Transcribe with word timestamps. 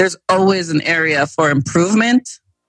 there's 0.00 0.16
always 0.30 0.70
an 0.70 0.80
area 0.80 1.26
for 1.26 1.50
improvement. 1.50 2.26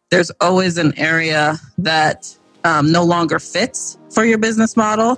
There's 0.09 0.31
always 0.41 0.77
an 0.77 0.93
area 0.99 1.57
that 1.77 2.37
um, 2.65 2.91
no 2.91 3.05
longer 3.05 3.39
fits 3.39 3.97
for 4.13 4.25
your 4.25 4.37
business 4.37 4.75
model. 4.75 5.17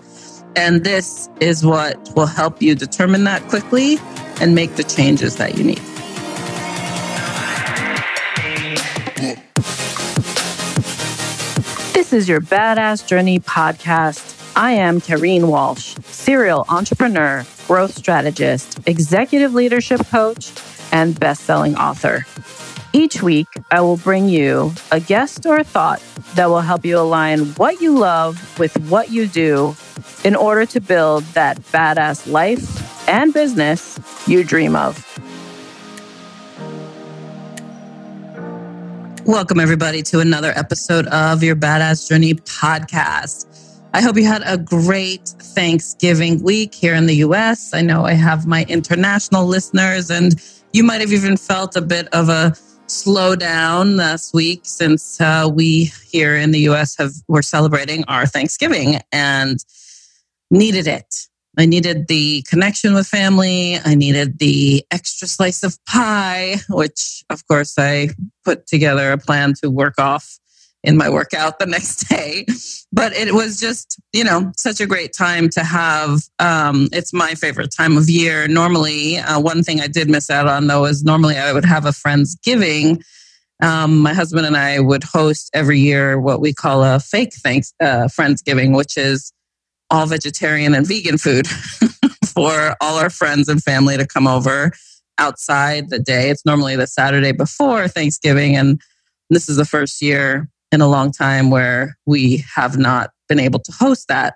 And 0.55 0.83
this 0.83 1.27
is 1.39 1.65
what 1.65 2.11
will 2.15 2.27
help 2.27 2.61
you 2.61 2.75
determine 2.75 3.23
that 3.23 3.41
quickly 3.49 3.97
and 4.39 4.53
make 4.53 4.75
the 4.75 4.83
changes 4.83 5.37
that 5.37 5.57
you 5.57 5.63
need. 5.63 5.81
This 11.95 12.13
is 12.13 12.29
your 12.29 12.41
Badass 12.41 13.07
Journey 13.07 13.39
podcast. 13.39 14.39
I 14.55 14.73
am 14.73 15.01
Kareen 15.01 15.47
Walsh, 15.47 15.95
serial 16.03 16.65
entrepreneur, 16.69 17.43
growth 17.65 17.97
strategist, 17.97 18.77
executive 18.85 19.55
leadership 19.55 20.05
coach, 20.11 20.51
and 20.93 21.19
best-selling 21.19 21.75
author. 21.75 22.25
Each 22.93 23.21
week, 23.21 23.47
I 23.71 23.81
will 23.81 23.97
bring 23.97 24.29
you 24.29 24.71
a 24.91 24.99
guest 24.99 25.45
or 25.45 25.57
a 25.57 25.63
thought 25.63 26.01
that 26.35 26.47
will 26.47 26.61
help 26.61 26.85
you 26.85 26.97
align 26.99 27.47
what 27.55 27.81
you 27.81 27.97
love 27.97 28.59
with 28.59 28.77
what 28.87 29.09
you 29.09 29.27
do 29.27 29.75
in 30.23 30.35
order 30.35 30.65
to 30.67 30.79
build 30.79 31.23
that 31.33 31.57
badass 31.73 32.31
life 32.31 33.09
and 33.09 33.33
business 33.33 33.99
you 34.27 34.43
dream 34.43 34.75
of. 34.75 35.03
Welcome, 39.25 39.59
everybody, 39.59 40.03
to 40.03 40.19
another 40.19 40.51
episode 40.55 41.07
of 41.07 41.41
your 41.41 41.55
Badass 41.55 42.09
Journey 42.09 42.33
podcast. 42.33 43.47
I 43.93 44.01
hope 44.01 44.17
you 44.17 44.25
had 44.25 44.43
a 44.45 44.57
great 44.57 45.29
Thanksgiving 45.39 46.43
week 46.43 46.75
here 46.75 46.93
in 46.93 47.05
the 47.05 47.15
US. 47.15 47.73
I 47.73 47.81
know 47.81 48.05
I 48.05 48.13
have 48.13 48.45
my 48.45 48.65
international 48.67 49.45
listeners, 49.45 50.09
and 50.09 50.35
you 50.73 50.83
might 50.83 51.01
have 51.01 51.13
even 51.13 51.37
felt 51.37 51.75
a 51.75 51.81
bit 51.81 52.07
of 52.13 52.29
a 52.29 52.51
slowdown 52.87 53.97
this 53.97 54.31
week 54.33 54.61
since 54.63 55.21
uh, 55.21 55.49
we 55.51 55.91
here 56.09 56.35
in 56.35 56.51
the 56.51 56.61
US 56.69 56.97
have 56.97 57.13
we're 57.27 57.43
celebrating 57.43 58.03
our 58.07 58.25
Thanksgiving 58.25 58.99
and 59.11 59.63
needed 60.51 60.87
it. 60.87 61.15
I 61.57 61.67
needed 61.67 62.07
the 62.07 62.41
connection 62.49 62.95
with 62.95 63.07
family. 63.07 63.77
I 63.85 63.93
needed 63.93 64.39
the 64.39 64.83
extra 64.89 65.27
slice 65.27 65.61
of 65.61 65.77
pie, 65.85 66.55
which 66.69 67.23
of 67.29 67.47
course 67.47 67.75
I 67.77 68.09
put 68.43 68.65
together 68.65 69.11
a 69.11 69.17
plan 69.19 69.53
to 69.61 69.69
work 69.69 69.99
off 69.99 70.39
in 70.83 70.97
my 70.97 71.09
workout 71.09 71.59
the 71.59 71.65
next 71.77 72.07
day. 72.09 72.45
But 72.91 73.13
it 73.13 73.33
was 73.33 73.59
just, 73.59 73.99
you 74.11 74.23
know, 74.23 74.51
such 74.57 74.79
a 74.79 74.85
great 74.85 75.13
time 75.13 75.49
to 75.49 75.63
have. 75.63 76.21
Um, 76.39 76.89
it's 76.91 77.13
my 77.13 77.33
favorite 77.35 77.73
time 77.75 77.97
of 77.97 78.09
year. 78.09 78.47
Normally, 78.47 79.17
uh, 79.17 79.39
one 79.39 79.63
thing 79.63 79.81
I 79.81 79.87
did 79.87 80.09
miss 80.09 80.29
out 80.29 80.47
on 80.47 80.67
though 80.67 80.85
is 80.85 81.03
normally 81.03 81.37
I 81.37 81.53
would 81.53 81.65
have 81.65 81.85
a 81.85 81.93
friend's 81.93 82.35
giving. 82.35 83.01
Um, 83.61 83.99
my 83.99 84.13
husband 84.13 84.45
and 84.45 84.57
I 84.57 84.79
would 84.79 85.03
host 85.03 85.49
every 85.53 85.79
year 85.79 86.19
what 86.19 86.41
we 86.41 86.53
call 86.53 86.83
a 86.83 86.99
fake 86.99 87.33
thanks 87.35 87.73
uh, 87.81 88.07
friendsgiving, 88.07 88.75
which 88.75 88.97
is 88.97 89.31
all 89.89 90.05
vegetarian 90.05 90.73
and 90.73 90.87
vegan 90.87 91.17
food 91.17 91.47
for 92.27 92.75
all 92.81 92.97
our 92.97 93.09
friends 93.09 93.47
and 93.47 93.63
family 93.63 93.95
to 93.95 94.07
come 94.07 94.27
over 94.27 94.71
outside 95.17 95.89
the 95.89 95.99
day. 95.99 96.29
It's 96.29 96.45
normally 96.45 96.75
the 96.75 96.87
Saturday 96.87 97.31
before 97.31 97.87
Thanksgiving, 97.87 98.55
and 98.55 98.81
this 99.29 99.47
is 99.47 99.55
the 99.55 99.65
first 99.65 100.01
year 100.01 100.49
in 100.73 100.81
a 100.81 100.87
long 100.87 101.11
time 101.11 101.51
where 101.51 101.95
we 102.05 102.43
have 102.53 102.77
not 102.77 103.11
been 103.29 103.39
able 103.39 103.59
to 103.59 103.71
host 103.71 104.07
that. 104.07 104.35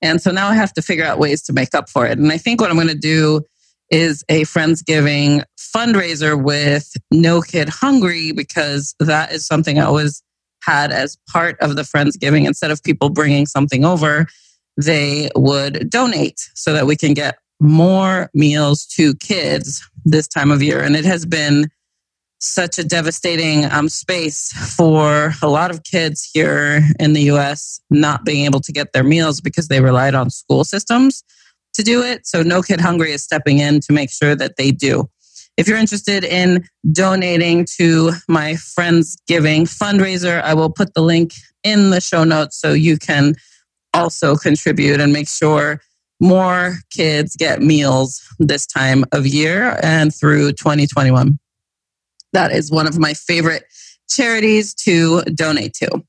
And 0.00 0.22
so 0.22 0.30
now 0.30 0.48
I 0.48 0.54
have 0.54 0.72
to 0.74 0.82
figure 0.82 1.04
out 1.04 1.18
ways 1.18 1.42
to 1.42 1.52
make 1.52 1.74
up 1.74 1.90
for 1.90 2.06
it. 2.06 2.18
And 2.18 2.32
I 2.32 2.38
think 2.38 2.60
what 2.60 2.70
I'm 2.70 2.76
going 2.76 2.88
to 2.88 2.94
do 2.94 3.42
is 3.90 4.24
a 4.28 4.42
Friendsgiving 4.42 5.42
fundraiser 5.58 6.42
with 6.42 6.92
No 7.10 7.42
Kid 7.42 7.68
Hungry 7.68 8.32
because 8.32 8.94
that 9.00 9.32
is 9.32 9.46
something 9.46 9.78
I 9.78 9.84
always 9.84 10.22
had 10.62 10.92
as 10.92 11.18
part 11.28 11.58
of 11.60 11.76
the 11.76 11.82
Friendsgiving. 11.82 12.46
Instead 12.46 12.70
of 12.70 12.82
people 12.82 13.10
bringing 13.10 13.46
something 13.46 13.84
over, 13.84 14.26
they 14.76 15.30
would 15.36 15.90
donate 15.90 16.40
so 16.54 16.72
that 16.72 16.86
we 16.86 16.96
can 16.96 17.12
get 17.12 17.38
more 17.60 18.30
meals 18.34 18.86
to 18.86 19.14
kids 19.16 19.88
this 20.04 20.26
time 20.26 20.50
of 20.50 20.62
year. 20.62 20.80
And 20.80 20.96
it 20.96 21.04
has 21.04 21.26
been 21.26 21.68
such 22.42 22.76
a 22.76 22.84
devastating 22.84 23.64
um, 23.70 23.88
space 23.88 24.52
for 24.76 25.32
a 25.42 25.48
lot 25.48 25.70
of 25.70 25.84
kids 25.84 26.28
here 26.34 26.82
in 26.98 27.12
the 27.12 27.22
US 27.32 27.80
not 27.88 28.24
being 28.24 28.44
able 28.44 28.60
to 28.60 28.72
get 28.72 28.92
their 28.92 29.04
meals 29.04 29.40
because 29.40 29.68
they 29.68 29.80
relied 29.80 30.14
on 30.14 30.28
school 30.28 30.64
systems 30.64 31.22
to 31.74 31.82
do 31.82 32.02
it. 32.02 32.26
So, 32.26 32.42
No 32.42 32.60
Kid 32.60 32.80
Hungry 32.80 33.12
is 33.12 33.22
stepping 33.22 33.58
in 33.58 33.80
to 33.80 33.92
make 33.92 34.10
sure 34.10 34.34
that 34.34 34.56
they 34.56 34.72
do. 34.72 35.08
If 35.56 35.68
you're 35.68 35.78
interested 35.78 36.24
in 36.24 36.64
donating 36.90 37.66
to 37.76 38.12
my 38.28 38.56
Friends 38.56 39.16
Giving 39.28 39.64
fundraiser, 39.64 40.42
I 40.42 40.54
will 40.54 40.70
put 40.70 40.94
the 40.94 41.02
link 41.02 41.34
in 41.62 41.90
the 41.90 42.00
show 42.00 42.24
notes 42.24 42.60
so 42.60 42.72
you 42.72 42.98
can 42.98 43.34
also 43.94 44.34
contribute 44.34 45.00
and 45.00 45.12
make 45.12 45.28
sure 45.28 45.80
more 46.20 46.76
kids 46.90 47.36
get 47.36 47.62
meals 47.62 48.20
this 48.38 48.66
time 48.66 49.04
of 49.12 49.26
year 49.26 49.78
and 49.82 50.14
through 50.14 50.52
2021. 50.52 51.38
That 52.32 52.52
is 52.52 52.70
one 52.70 52.86
of 52.86 52.98
my 52.98 53.14
favorite 53.14 53.64
charities 54.08 54.74
to 54.74 55.22
donate 55.22 55.74
to. 55.74 56.02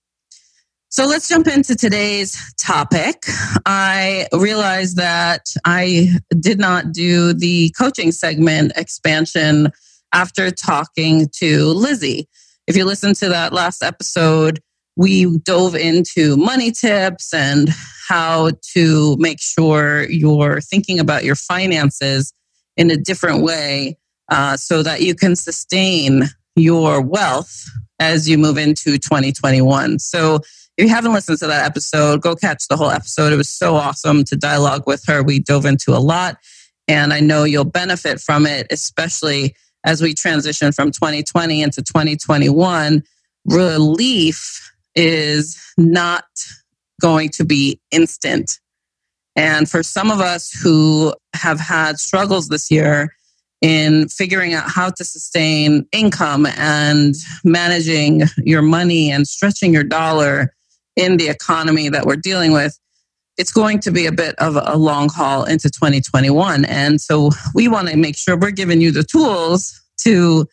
So 0.90 1.08
let's 1.08 1.28
jump 1.28 1.48
into 1.48 1.76
today's 1.76 2.38
topic. 2.60 3.24
I 3.66 4.28
realized 4.32 4.98
that 4.98 5.42
I 5.66 6.10
did 6.40 6.60
not 6.60 6.92
do 6.92 7.34
the 7.34 7.74
coaching 7.76 8.12
segment 8.12 8.74
expansion 8.76 9.72
after 10.14 10.52
talking 10.52 11.30
to 11.38 11.66
Lizzie. 11.70 12.28
If 12.68 12.78
you 12.78 12.86
listen 12.86 13.16
to 13.16 13.30
that 13.30 13.54
last 13.54 13.82
episode, 13.82 14.60
we 14.96 15.40
dove 15.40 15.76
into 15.76 16.38
money 16.38 16.72
tips 16.72 17.34
and 17.34 17.70
how 18.08 18.52
to 18.74 19.18
make 19.18 19.42
sure 19.42 20.08
you're 20.10 20.62
thinking 20.62 21.00
about 21.00 21.24
your 21.24 21.36
finances 21.36 22.34
in 22.78 22.92
a 22.92 22.98
different 22.98 23.42
way 23.42 23.98
uh, 24.30 24.58
so 24.58 24.84
that 24.84 25.02
you 25.02 25.16
can 25.16 25.36
sustain 25.36 26.24
your 26.56 27.02
wealth 27.02 27.66
as 28.00 28.30
you 28.30 28.38
move 28.38 28.58
into 28.58 28.98
2021. 28.98 30.00
So, 30.00 30.40
if 30.76 30.86
you 30.86 30.90
haven't 30.90 31.14
listened 31.14 31.38
to 31.40 31.48
that 31.48 31.66
episode, 31.66 32.22
go 32.22 32.36
catch 32.36 32.68
the 32.68 32.76
whole 32.76 32.90
episode. 32.90 33.32
It 33.32 33.36
was 33.36 33.50
so 33.50 33.76
awesome 33.76 34.24
to 34.24 34.36
dialogue 34.36 34.88
with 34.88 35.04
her. 35.06 35.22
We 35.22 35.38
dove 35.38 35.66
into 35.66 35.92
a 35.92 36.00
lot, 36.00 36.38
and 36.88 37.14
I 37.14 37.20
know 37.20 37.44
you'll 37.44 37.64
benefit 37.64 38.20
from 38.20 38.48
it, 38.48 38.68
especially 38.72 39.56
as 39.86 40.02
we 40.02 40.14
transition 40.14 40.72
from 40.72 40.92
2020 40.92 41.62
into 41.62 41.84
2021. 41.84 43.04
Relief 43.46 44.72
is 44.96 45.62
not 45.78 46.26
going 47.02 47.30
to 47.30 47.46
be 47.46 47.80
instant. 47.92 48.60
And 49.36 49.70
for 49.70 49.84
some 49.84 50.12
of 50.12 50.20
us 50.20 50.52
who 50.52 51.14
have 51.36 51.60
had 51.60 52.00
struggles 52.00 52.48
this 52.48 52.70
year, 52.70 53.14
in 53.64 54.10
figuring 54.10 54.54
out 54.54 54.70
how 54.70 54.90
to 54.90 55.06
sustain 55.06 55.88
income 55.94 56.46
and 56.46 57.16
managing 57.46 58.24
your 58.38 58.62
money 58.62 59.10
and 59.10 59.26
stretching 59.26 59.74
your 59.74 59.86
dollar 59.86 60.54
in 60.98 61.16
the 61.16 61.30
economy 61.30 61.88
that 61.88 62.06
we're 62.06 62.18
dealing 62.18 62.52
with, 62.52 62.78
it's 63.38 63.54
going 63.54 63.80
to 63.80 63.90
be 63.90 64.06
a 64.06 64.12
bit 64.12 64.36
of 64.36 64.58
a 64.62 64.78
long 64.78 65.08
haul 65.10 65.46
into 65.46 65.70
2021. 65.70 66.66
And 66.66 67.00
so 67.00 67.32
we 67.56 67.70
want 67.70 67.88
to 67.88 67.96
make 67.96 68.18
sure 68.18 68.38
we're 68.38 68.52
giving 68.52 68.82
you 68.82 68.92
the 68.92 69.02
tools 69.02 69.82
to 70.00 70.46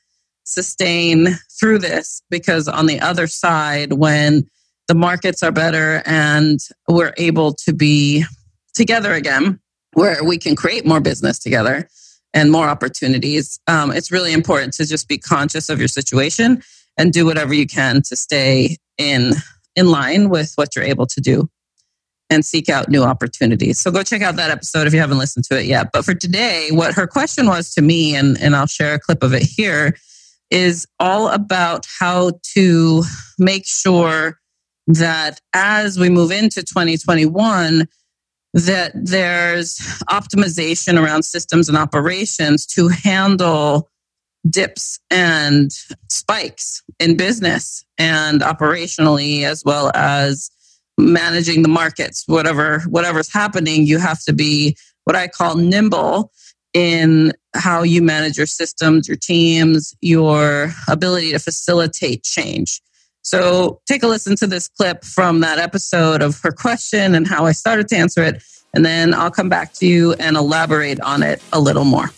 sustain 0.44 1.36
through 1.58 1.80
this 1.80 2.22
because 2.30 2.68
on 2.68 2.86
the 2.86 3.00
other 3.00 3.26
side, 3.26 3.94
when 3.94 4.48
the 4.86 4.94
markets 4.94 5.42
are 5.42 5.52
better 5.52 6.00
and 6.06 6.60
we're 6.88 7.12
able 7.16 7.54
to 7.54 7.72
be 7.72 8.24
together 8.72 9.12
again, 9.14 9.58
where 9.94 10.22
we 10.22 10.38
can 10.38 10.54
create 10.54 10.86
more 10.86 11.00
business 11.00 11.40
together 11.40 11.88
and 12.32 12.50
more 12.50 12.68
opportunities. 12.68 13.58
Um, 13.66 13.90
it's 13.90 14.10
really 14.10 14.32
important 14.32 14.74
to 14.74 14.86
just 14.86 15.08
be 15.08 15.18
conscious 15.18 15.68
of 15.68 15.78
your 15.78 15.88
situation 15.88 16.62
and 16.96 17.12
do 17.12 17.24
whatever 17.24 17.54
you 17.54 17.66
can 17.66 18.02
to 18.02 18.16
stay 18.16 18.76
in 18.98 19.32
in 19.76 19.90
line 19.90 20.28
with 20.28 20.52
what 20.56 20.74
you're 20.74 20.84
able 20.84 21.06
to 21.06 21.20
do 21.20 21.48
and 22.28 22.44
seek 22.44 22.68
out 22.68 22.88
new 22.88 23.02
opportunities. 23.02 23.80
So 23.80 23.90
go 23.90 24.02
check 24.02 24.22
out 24.22 24.36
that 24.36 24.50
episode 24.50 24.86
if 24.86 24.94
you 24.94 25.00
haven't 25.00 25.18
listened 25.18 25.44
to 25.46 25.58
it 25.58 25.66
yet. 25.66 25.90
But 25.92 26.04
for 26.04 26.14
today, 26.14 26.68
what 26.70 26.94
her 26.94 27.06
question 27.06 27.46
was 27.46 27.74
to 27.74 27.82
me, 27.82 28.14
and, 28.14 28.40
and 28.40 28.54
I'll 28.54 28.66
share 28.66 28.94
a 28.94 29.00
clip 29.00 29.22
of 29.22 29.34
it 29.34 29.42
here, 29.42 29.96
is 30.50 30.86
all 30.98 31.28
about 31.28 31.86
how 31.98 32.32
to 32.54 33.02
make 33.38 33.66
sure 33.66 34.38
that 34.86 35.40
as 35.54 35.98
we 35.98 36.08
move 36.08 36.30
into 36.30 36.62
2021, 36.62 37.86
that 38.52 38.92
there's 38.94 39.78
optimization 40.10 41.00
around 41.00 41.24
systems 41.24 41.68
and 41.68 41.78
operations 41.78 42.66
to 42.66 42.88
handle 42.88 43.88
dips 44.48 44.98
and 45.10 45.70
spikes 46.08 46.82
in 46.98 47.16
business 47.16 47.84
and 47.98 48.40
operationally 48.40 49.44
as 49.44 49.62
well 49.64 49.92
as 49.94 50.50
managing 50.98 51.62
the 51.62 51.68
markets 51.68 52.24
whatever 52.26 52.80
whatever's 52.88 53.32
happening 53.32 53.86
you 53.86 53.98
have 53.98 54.20
to 54.22 54.32
be 54.32 54.74
what 55.04 55.14
i 55.14 55.28
call 55.28 55.56
nimble 55.56 56.32
in 56.72 57.32
how 57.54 57.82
you 57.82 58.02
manage 58.02 58.36
your 58.36 58.46
systems, 58.46 59.08
your 59.08 59.16
teams, 59.16 59.94
your 60.00 60.72
ability 60.88 61.32
to 61.32 61.38
facilitate 61.38 62.22
change. 62.22 62.80
So 63.30 63.80
take 63.86 64.02
a 64.02 64.08
listen 64.08 64.34
to 64.38 64.48
this 64.48 64.66
clip 64.66 65.04
from 65.04 65.38
that 65.38 65.60
episode 65.60 66.20
of 66.20 66.40
her 66.40 66.50
question 66.50 67.14
and 67.14 67.28
how 67.28 67.46
I 67.46 67.52
started 67.52 67.86
to 67.90 67.96
answer 67.96 68.24
it. 68.24 68.42
And 68.74 68.84
then 68.84 69.14
I'll 69.14 69.30
come 69.30 69.48
back 69.48 69.72
to 69.74 69.86
you 69.86 70.14
and 70.14 70.36
elaborate 70.36 71.00
on 71.00 71.22
it 71.22 71.40
a 71.52 71.60
little 71.60 71.84
more. 71.84 72.10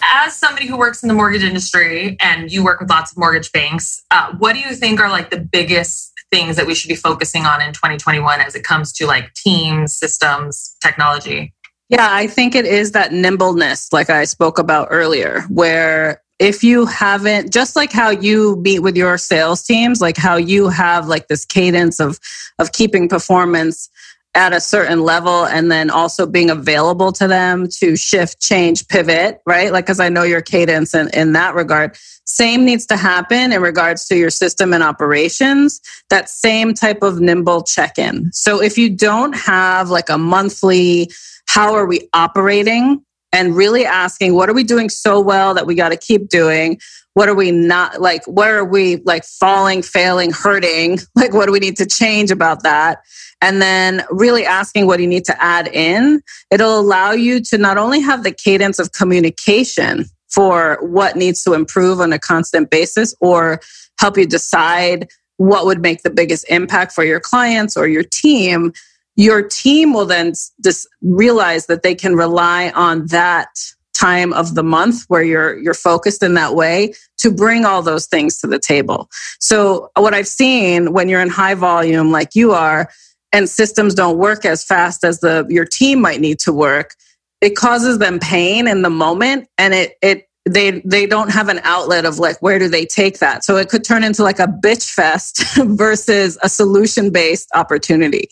As 0.00 0.36
somebody 0.36 0.68
who 0.68 0.78
works 0.78 1.02
in 1.02 1.08
the 1.08 1.14
mortgage 1.14 1.42
industry 1.42 2.16
and 2.20 2.52
you 2.52 2.62
work 2.62 2.78
with 2.78 2.88
lots 2.88 3.10
of 3.10 3.18
mortgage 3.18 3.50
banks, 3.50 4.00
uh, 4.12 4.32
what 4.38 4.52
do 4.52 4.60
you 4.60 4.76
think 4.76 5.00
are 5.00 5.10
like 5.10 5.30
the 5.30 5.40
biggest 5.40 6.12
things 6.30 6.54
that 6.54 6.68
we 6.68 6.76
should 6.76 6.88
be 6.88 6.94
focusing 6.94 7.46
on 7.46 7.60
in 7.60 7.72
2021 7.72 8.40
as 8.40 8.54
it 8.54 8.62
comes 8.62 8.92
to 8.92 9.06
like 9.08 9.34
teams, 9.34 9.92
systems, 9.92 10.76
technology? 10.80 11.52
Yeah, 11.88 12.06
I 12.08 12.28
think 12.28 12.54
it 12.54 12.64
is 12.64 12.92
that 12.92 13.12
nimbleness, 13.12 13.92
like 13.92 14.08
I 14.08 14.22
spoke 14.22 14.60
about 14.60 14.86
earlier, 14.92 15.40
where 15.48 16.22
if 16.38 16.62
you 16.62 16.86
haven't 16.86 17.52
just 17.52 17.74
like 17.74 17.92
how 17.92 18.10
you 18.10 18.56
meet 18.56 18.80
with 18.80 18.96
your 18.96 19.18
sales 19.18 19.62
teams 19.62 20.00
like 20.00 20.16
how 20.16 20.36
you 20.36 20.68
have 20.68 21.08
like 21.08 21.28
this 21.28 21.44
cadence 21.44 22.00
of 22.00 22.18
of 22.58 22.72
keeping 22.72 23.08
performance 23.08 23.90
at 24.34 24.52
a 24.52 24.60
certain 24.60 25.02
level 25.02 25.46
and 25.46 25.72
then 25.72 25.90
also 25.90 26.26
being 26.26 26.50
available 26.50 27.10
to 27.10 27.26
them 27.26 27.66
to 27.66 27.96
shift 27.96 28.40
change 28.40 28.86
pivot 28.88 29.40
right? 29.46 29.72
Like 29.72 29.86
because 29.86 30.00
i 30.00 30.08
know 30.08 30.22
your 30.22 30.42
cadence 30.42 30.94
in, 30.94 31.08
in 31.12 31.32
that 31.32 31.54
regard. 31.54 31.96
Same 32.24 32.64
needs 32.64 32.84
to 32.86 32.96
happen 32.96 33.52
in 33.52 33.62
regards 33.62 34.06
to 34.06 34.16
your 34.16 34.30
system 34.30 34.74
and 34.74 34.82
operations 34.82 35.80
that 36.10 36.28
same 36.28 36.74
type 36.74 37.02
of 37.02 37.20
nimble 37.20 37.62
check-in. 37.62 38.30
So 38.32 38.62
if 38.62 38.76
you 38.76 38.90
don't 38.90 39.34
have 39.34 39.88
like 39.88 40.10
a 40.10 40.18
monthly 40.18 41.10
how 41.46 41.74
are 41.74 41.86
we 41.86 42.08
operating 42.12 43.02
and 43.32 43.54
really 43.54 43.84
asking 43.84 44.34
what 44.34 44.48
are 44.48 44.54
we 44.54 44.64
doing 44.64 44.88
so 44.88 45.20
well 45.20 45.54
that 45.54 45.66
we 45.66 45.74
got 45.74 45.90
to 45.90 45.96
keep 45.96 46.28
doing? 46.28 46.78
What 47.14 47.28
are 47.28 47.34
we 47.34 47.50
not 47.50 48.00
like 48.00 48.24
where 48.26 48.58
are 48.58 48.64
we 48.64 48.96
like 49.04 49.24
falling 49.24 49.82
failing 49.82 50.30
hurting? 50.30 50.98
Like 51.14 51.34
what 51.34 51.46
do 51.46 51.52
we 51.52 51.58
need 51.58 51.76
to 51.78 51.86
change 51.86 52.30
about 52.30 52.62
that? 52.62 53.02
And 53.40 53.60
then 53.60 54.04
really 54.10 54.44
asking 54.44 54.86
what 54.86 54.96
do 54.96 55.02
you 55.02 55.08
need 55.08 55.24
to 55.26 55.42
add 55.42 55.68
in? 55.68 56.22
It'll 56.50 56.78
allow 56.78 57.12
you 57.12 57.40
to 57.44 57.58
not 57.58 57.76
only 57.76 58.00
have 58.00 58.22
the 58.22 58.32
cadence 58.32 58.78
of 58.78 58.92
communication 58.92 60.06
for 60.28 60.78
what 60.80 61.16
needs 61.16 61.42
to 61.42 61.54
improve 61.54 62.00
on 62.00 62.12
a 62.12 62.18
constant 62.18 62.70
basis 62.70 63.14
or 63.20 63.60
help 63.98 64.16
you 64.16 64.26
decide 64.26 65.08
what 65.38 65.64
would 65.66 65.80
make 65.80 66.02
the 66.02 66.10
biggest 66.10 66.44
impact 66.48 66.92
for 66.92 67.04
your 67.04 67.20
clients 67.20 67.76
or 67.76 67.88
your 67.88 68.02
team 68.02 68.72
your 69.18 69.42
team 69.42 69.92
will 69.92 70.06
then 70.06 70.32
just 70.62 70.88
realize 71.02 71.66
that 71.66 71.82
they 71.82 71.94
can 71.94 72.14
rely 72.14 72.70
on 72.70 73.06
that 73.08 73.48
time 73.92 74.32
of 74.32 74.54
the 74.54 74.62
month 74.62 75.02
where 75.08 75.24
you're 75.24 75.58
you're 75.58 75.74
focused 75.74 76.22
in 76.22 76.34
that 76.34 76.54
way 76.54 76.94
to 77.16 77.32
bring 77.32 77.64
all 77.64 77.82
those 77.82 78.06
things 78.06 78.38
to 78.38 78.46
the 78.46 78.60
table. 78.60 79.10
So 79.40 79.90
what 79.96 80.14
I've 80.14 80.28
seen 80.28 80.92
when 80.92 81.08
you're 81.08 81.20
in 81.20 81.30
high 81.30 81.54
volume 81.54 82.12
like 82.12 82.36
you 82.36 82.52
are 82.52 82.90
and 83.32 83.50
systems 83.50 83.92
don't 83.92 84.18
work 84.18 84.44
as 84.44 84.62
fast 84.62 85.02
as 85.02 85.18
the 85.18 85.44
your 85.48 85.64
team 85.64 86.00
might 86.00 86.20
need 86.20 86.38
to 86.40 86.52
work, 86.52 86.94
it 87.40 87.56
causes 87.56 87.98
them 87.98 88.20
pain 88.20 88.68
in 88.68 88.82
the 88.82 88.90
moment 88.90 89.48
and 89.58 89.74
it 89.74 89.94
it 90.00 90.27
they 90.48 90.80
they 90.84 91.06
don't 91.06 91.30
have 91.30 91.48
an 91.48 91.60
outlet 91.62 92.04
of 92.04 92.18
like 92.18 92.40
where 92.42 92.58
do 92.58 92.68
they 92.68 92.86
take 92.86 93.18
that? 93.18 93.44
So 93.44 93.56
it 93.56 93.68
could 93.68 93.84
turn 93.84 94.04
into 94.04 94.22
like 94.22 94.38
a 94.38 94.46
bitch 94.46 94.92
fest 94.92 95.44
versus 95.56 96.38
a 96.42 96.48
solution 96.48 97.10
based 97.10 97.48
opportunity. 97.54 98.30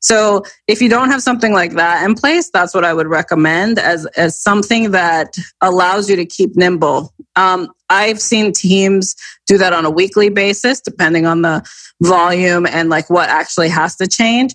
So 0.00 0.44
if 0.66 0.80
you 0.80 0.88
don't 0.88 1.10
have 1.10 1.22
something 1.22 1.52
like 1.52 1.72
that 1.72 2.04
in 2.04 2.14
place 2.14 2.50
that's 2.50 2.74
what 2.74 2.84
i 2.84 2.92
would 2.92 3.06
recommend 3.06 3.78
as 3.78 4.06
as 4.16 4.40
something 4.40 4.90
that 4.92 5.36
allows 5.60 6.08
you 6.08 6.16
to 6.16 6.26
keep 6.26 6.56
nimble. 6.56 7.12
Um, 7.36 7.72
i've 7.88 8.20
seen 8.20 8.52
teams 8.52 9.14
do 9.46 9.58
that 9.58 9.72
on 9.72 9.84
a 9.84 9.90
weekly 9.90 10.28
basis 10.28 10.80
depending 10.80 11.26
on 11.26 11.42
the 11.42 11.62
volume 12.02 12.66
and 12.66 12.88
like 12.88 13.08
what 13.10 13.28
actually 13.28 13.68
has 13.68 13.96
to 13.96 14.06
change 14.06 14.54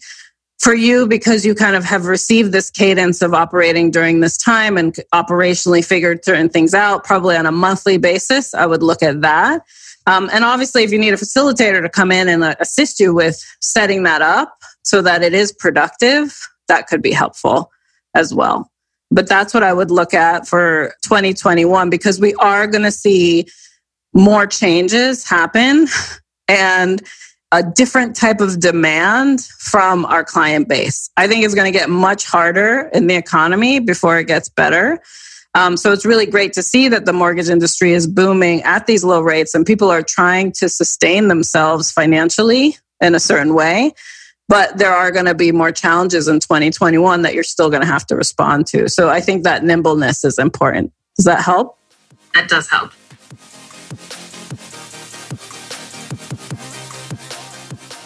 for 0.60 0.74
you 0.74 1.07
because 1.07 1.46
you 1.46 1.54
kind 1.54 1.75
of 1.75 1.84
have 1.84 2.06
received 2.06 2.52
this 2.52 2.72
cadence 2.72 3.22
of 3.22 3.34
operating 3.34 3.92
during 3.92 4.22
this 4.22 4.38
time 4.38 4.78
and 4.78 4.96
operationally 5.13 5.84
figured 5.84 6.24
certain 6.24 6.50
things 6.50 6.74
out 6.74 7.04
probably 7.04 7.36
on 7.36 7.46
a 7.46 7.52
monthly 7.52 7.98
basis 7.98 8.54
i 8.54 8.66
would 8.66 8.81
look 8.84 9.04
at 9.04 9.22
that. 9.22 9.62
Um, 10.07 10.30
and 10.31 10.44
obviously 10.44 10.84
if 10.84 10.92
you 10.92 11.00
need 11.00 11.13
a 11.13 11.18
facilitator 11.18 11.81
to 11.81 11.90
come 11.90 12.12
in 12.12 12.30
and 12.30 12.44
uh, 12.44 12.56
assist 12.60 13.00
you 13.00 13.13
with 13.13 13.44
setting 13.60 14.04
that 14.04 14.22
up 14.22 14.56
so 14.84 15.02
that 15.02 15.24
it 15.24 15.34
is 15.34 15.52
productive 15.52 16.38
that 16.68 16.88
could 16.88 17.02
be 17.02 17.12
helpful 17.12 17.72
as 18.13 18.34
well. 18.34 18.72
But 19.12 19.28
that's 19.28 19.54
what 19.54 19.63
i 19.63 19.74
would 19.74 19.92
look 19.92 20.13
at 20.13 20.48
for 20.48 20.94
2021 21.04 21.90
because 21.90 22.19
we 22.19 22.34
are 22.36 22.66
going 22.66 22.84
to 22.84 22.92
see 22.92 23.48
more 24.13 24.48
changes 24.48 25.28
happen. 25.28 25.88
And 26.48 27.02
a 27.51 27.63
different 27.63 28.15
type 28.15 28.42
of 28.42 28.59
demand 28.59 29.42
from 29.59 30.06
our 30.06 30.24
client 30.24 30.68
base. 30.68 31.09
I 31.15 31.27
think 31.27 31.45
it's 31.45 31.56
going 31.56 31.71
to 31.71 31.77
get 31.77 31.89
much 31.89 32.25
harder 32.25 32.89
in 32.94 33.07
the 33.07 33.15
economy 33.15 33.80
before 33.80 34.18
it 34.19 34.27
gets 34.27 34.50
better. 34.50 35.00
Um, 35.53 35.77
so 35.77 35.94
it's 35.94 36.06
really 36.06 36.25
great 36.25 36.51
to 36.53 36.62
see 36.62 36.89
that 36.89 37.06
the 37.06 37.13
mortgage 37.13 37.47
industry 37.47 37.94
is 37.94 38.07
booming 38.07 38.62
at 38.63 38.88
these 38.88 39.06
low 39.06 39.21
rates 39.21 39.56
and 39.56 39.65
people 39.65 39.89
are 39.89 40.03
trying 40.03 40.51
to 40.53 40.68
sustain 40.68 41.30
themselves 41.30 41.92
financially 41.92 42.77
in 43.01 43.15
a 43.15 43.19
certain 43.19 43.53
way. 43.53 43.94
But 44.47 44.77
there 44.77 44.92
are 44.92 45.12
going 45.12 45.25
to 45.25 45.33
be 45.33 45.51
more 45.51 45.71
challenges 45.71 46.27
in 46.27 46.39
2021 46.39 47.21
that 47.24 47.33
you're 47.33 47.44
still 47.44 47.69
going 47.69 47.81
to 47.81 47.88
have 47.88 48.06
to 48.07 48.15
respond 48.15 48.68
to. 48.68 48.89
So 48.89 49.09
I 49.09 49.21
think 49.21 49.44
that 49.44 49.63
nimbleness 49.63 50.24
is 50.24 50.38
important. 50.38 50.92
Does 51.15 51.25
that 51.25 51.42
help? 51.42 51.80
That 52.33 52.50
does 52.50 52.69
help. 52.69 52.92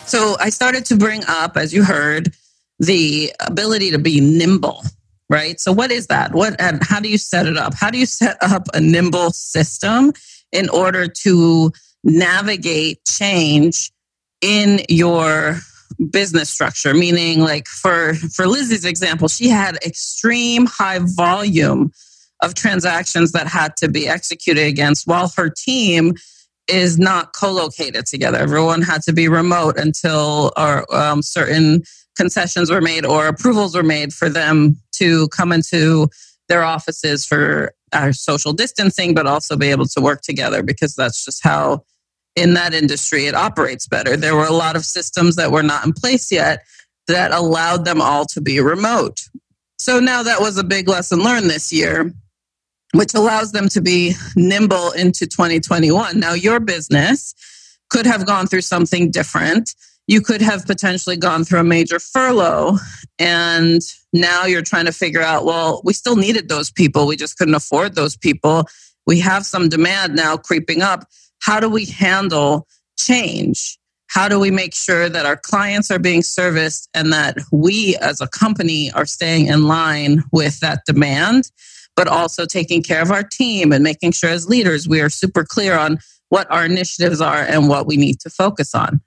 So 0.10 0.36
I 0.40 0.50
started 0.50 0.86
to 0.86 0.98
bring 0.98 1.24
up, 1.28 1.56
as 1.56 1.72
you 1.72 1.84
heard, 1.84 2.34
the 2.80 3.32
ability 3.42 3.92
to 3.92 4.00
be 4.00 4.20
nimble, 4.20 4.84
right? 5.30 5.60
So 5.60 5.72
what 5.72 5.92
is 5.92 6.08
that? 6.08 6.34
What 6.34 6.60
and 6.60 6.84
how 6.84 7.00
do 7.00 7.10
you 7.10 7.20
set 7.20 7.46
it 7.46 7.58
up? 7.58 7.76
How 7.76 7.92
do 7.92 8.00
you 8.00 8.08
set 8.08 8.38
up 8.42 8.68
a 8.74 8.80
nimble 8.80 9.30
system 9.32 10.14
in 10.52 10.68
order 10.70 11.08
to 11.08 11.72
navigate 12.04 13.06
change 13.06 13.92
in 14.42 14.82
your 14.90 15.60
business 16.12 16.50
structure 16.50 16.94
meaning 16.94 17.42
like 17.42 17.68
for 17.68 18.14
for 18.14 18.48
Lizzie's 18.48 18.86
example 18.86 19.28
she 19.28 19.50
had 19.50 19.76
extreme 19.86 20.66
high 20.66 21.00
volume 21.02 21.92
of 22.42 22.54
transactions 22.54 23.34
that 23.34 23.48
had 23.48 23.76
to 23.76 23.90
be 23.90 24.08
executed 24.08 24.66
against 24.66 25.08
while 25.08 25.30
her 25.36 25.50
team 25.50 26.14
is 26.70 26.98
not 26.98 27.34
co-located 27.34 28.06
together. 28.06 28.38
Everyone 28.38 28.82
had 28.82 29.02
to 29.04 29.14
be 29.14 29.28
remote 29.28 29.78
until 29.78 30.52
or 30.58 30.94
um, 30.96 31.22
certain 31.22 31.84
concessions 32.16 32.70
were 32.70 32.82
made 32.82 33.06
or 33.06 33.28
approvals 33.28 33.76
were 33.76 33.84
made 33.84 34.14
for 34.14 34.30
them 34.30 34.78
to 34.94 35.28
come 35.30 35.52
into 35.52 36.08
their 36.48 36.64
offices 36.64 37.26
for 37.26 37.74
our 37.94 38.14
social 38.14 38.54
distancing, 38.54 39.14
but 39.14 39.28
also 39.28 39.56
be 39.56 39.70
able 39.70 39.86
to 39.86 40.02
work 40.02 40.22
together 40.22 40.62
because 40.62 40.96
that's 40.96 41.24
just 41.26 41.44
how 41.44 41.84
in 42.36 42.54
that 42.54 42.74
industry 42.74 43.26
it 43.26 43.36
operates 43.36 43.88
better. 43.88 44.16
There 44.16 44.36
were 44.36 44.46
a 44.46 44.54
lot 44.54 44.76
of 44.76 44.86
systems 44.86 45.36
that 45.38 45.52
were 45.52 45.64
not 45.64 45.86
in 45.86 45.94
place 45.94 46.32
yet 46.32 46.64
that 47.08 47.32
allowed 47.32 47.86
them 47.86 48.02
all 48.02 48.26
to 48.26 48.42
be 48.42 48.60
remote. 48.60 49.22
So 49.78 50.00
now 50.00 50.24
that 50.24 50.42
was 50.42 50.58
a 50.58 50.64
big 50.64 50.88
lesson 50.88 51.20
learned 51.20 51.50
this 51.50 51.72
year 51.72 52.14
which 52.94 53.14
allows 53.14 53.52
them 53.52 53.70
to 53.70 53.82
be 53.82 54.14
nimble 54.36 54.92
into 54.92 55.28
2021. 55.28 56.20
Now, 56.20 56.34
your 56.34 56.60
business 56.60 57.34
could 57.90 58.06
have 58.06 58.26
gone 58.26 58.48
through 58.48 58.62
something 58.62 59.12
different. 59.12 59.76
You 60.08 60.22
could 60.22 60.42
have 60.42 60.66
potentially 60.66 61.18
gone 61.18 61.44
through 61.44 61.60
a 61.60 61.64
major 61.64 62.00
furlough, 62.00 62.78
and 63.20 63.82
now 64.12 64.46
you're 64.46 64.64
trying 64.64 64.86
to 64.86 64.92
figure 64.92 65.22
out 65.22 65.46
well, 65.46 65.82
we 65.84 65.94
still 65.94 66.16
needed 66.16 66.50
those 66.50 66.72
people. 66.72 67.06
We 67.06 67.16
just 67.16 67.38
couldn't 67.38 67.54
afford 67.54 67.94
those 67.96 68.18
people. 68.18 68.66
We 69.06 69.20
have 69.20 69.46
some 69.46 69.70
demand 69.70 70.16
now 70.16 70.38
creeping 70.38 70.82
up. 70.82 71.06
How 71.42 71.60
do 71.60 71.70
we 71.70 71.86
handle 71.86 72.68
change? 72.98 73.78
How 74.08 74.28
do 74.28 74.40
we 74.40 74.50
make 74.50 74.74
sure 74.74 75.08
that 75.08 75.28
our 75.28 75.38
clients 75.38 75.92
are 75.92 76.00
being 76.00 76.24
serviced 76.24 76.90
and 76.96 77.14
that 77.14 77.38
we 77.52 77.96
as 77.98 78.20
a 78.20 78.28
company 78.28 78.92
are 78.92 79.06
staying 79.06 79.46
in 79.46 79.68
line 79.68 80.24
with 80.32 80.60
that 80.62 80.82
demand? 80.88 81.52
But 82.00 82.08
also 82.08 82.46
taking 82.46 82.82
care 82.82 83.02
of 83.02 83.12
our 83.12 83.24
team 83.24 83.74
and 83.74 83.84
making 83.84 84.14
sure 84.14 84.30
as 84.30 84.48
leaders 84.48 84.88
we 84.88 85.02
are 85.02 85.10
super 85.10 85.44
clear 85.44 85.78
on 85.78 85.98
what 86.30 86.50
our 86.50 86.64
initiatives 86.64 87.20
are 87.20 87.42
and 87.42 87.68
what 87.68 87.86
we 87.86 87.98
need 87.98 88.22
to 88.22 88.30
focus 88.30 88.74
on. 88.74 89.02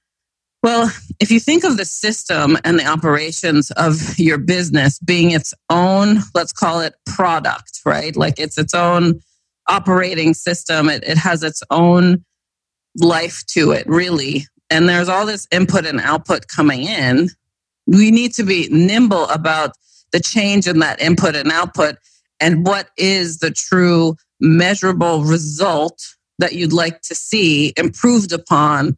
Well, 0.63 0.93
if 1.19 1.31
you 1.31 1.41
think 1.41 1.65
of 1.65 1.79
the 1.79 1.87
system 1.87 2.59
and 2.65 2.79
the 2.79 2.85
operations 2.85 3.71
of 3.71 4.19
your 4.19 4.37
business 4.37 4.99
being 4.99 5.31
its 5.31 5.55
own, 5.71 6.19
let's 6.35 6.53
call 6.53 6.81
it 6.81 6.95
product, 7.07 7.81
right? 7.87 8.15
Like 8.15 8.39
it's 8.39 8.59
its 8.59 8.75
own 8.75 9.21
operating 9.71 10.35
system, 10.35 10.91
it, 10.91 11.03
it 11.03 11.17
has 11.17 11.43
its 11.43 11.63
own 11.71 12.23
life 12.99 13.43
to 13.53 13.71
it, 13.71 13.87
really. 13.87 14.45
And 14.69 14.87
there's 14.87 15.09
all 15.09 15.25
this 15.25 15.49
input 15.51 15.87
and 15.87 15.99
output 15.99 16.47
coming 16.47 16.83
in. 16.83 17.31
We 17.87 18.11
need 18.11 18.35
to 18.35 18.43
be 18.43 18.69
nimble 18.71 19.31
about 19.31 19.71
the 20.13 20.21
change 20.21 20.67
in 20.67 20.81
that 20.81 21.01
input 21.01 21.35
and 21.35 21.51
output 21.51 21.97
and 22.43 22.67
what 22.67 22.91
is 22.99 23.39
the 23.39 23.53
true 23.53 24.17
measurable 24.41 25.23
result 25.23 26.03
that 26.39 26.55
you'd 26.55 26.73
like 26.73 27.01
to 27.03 27.15
see 27.15 27.73
improved 27.77 28.33
upon 28.33 28.97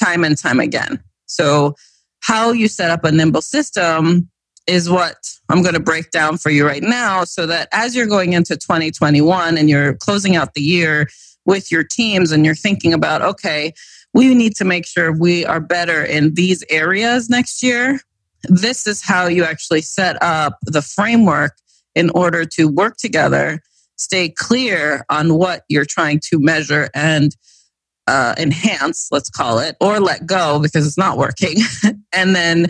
time 0.00 0.24
and 0.24 0.38
time 0.38 0.58
again. 0.58 0.98
So, 1.26 1.76
how 2.20 2.50
you 2.52 2.66
set 2.66 2.90
up 2.90 3.04
a 3.04 3.12
nimble 3.12 3.42
system 3.42 4.28
is 4.66 4.90
what 4.90 5.16
I'm 5.48 5.62
going 5.62 5.74
to 5.74 5.80
break 5.80 6.10
down 6.10 6.38
for 6.38 6.50
you 6.50 6.66
right 6.66 6.82
now 6.82 7.22
so 7.22 7.46
that 7.46 7.68
as 7.70 7.94
you're 7.94 8.06
going 8.06 8.32
into 8.32 8.56
2021 8.56 9.56
and 9.56 9.70
you're 9.70 9.94
closing 9.94 10.34
out 10.34 10.54
the 10.54 10.62
year 10.62 11.06
with 11.44 11.70
your 11.70 11.84
teams 11.84 12.32
and 12.32 12.44
you're 12.44 12.56
thinking 12.56 12.92
about, 12.92 13.22
okay, 13.22 13.72
we 14.12 14.34
need 14.34 14.56
to 14.56 14.64
make 14.64 14.86
sure 14.86 15.12
we 15.12 15.44
are 15.44 15.60
better 15.60 16.02
in 16.02 16.34
these 16.34 16.64
areas 16.68 17.28
next 17.28 17.62
year. 17.62 18.00
This 18.44 18.86
is 18.88 19.04
how 19.04 19.26
you 19.26 19.44
actually 19.44 19.82
set 19.82 20.20
up 20.20 20.56
the 20.62 20.82
framework 20.82 21.52
in 21.96 22.10
order 22.10 22.44
to 22.44 22.68
work 22.68 22.96
together, 22.98 23.60
stay 23.96 24.28
clear 24.28 25.04
on 25.10 25.34
what 25.34 25.64
you're 25.68 25.86
trying 25.86 26.20
to 26.30 26.38
measure 26.38 26.88
and 26.94 27.34
uh, 28.06 28.34
enhance, 28.38 29.08
let's 29.10 29.30
call 29.30 29.58
it, 29.58 29.74
or 29.80 29.98
let 29.98 30.26
go 30.26 30.60
because 30.60 30.86
it's 30.86 30.98
not 30.98 31.18
working, 31.18 31.56
and 32.12 32.36
then 32.36 32.68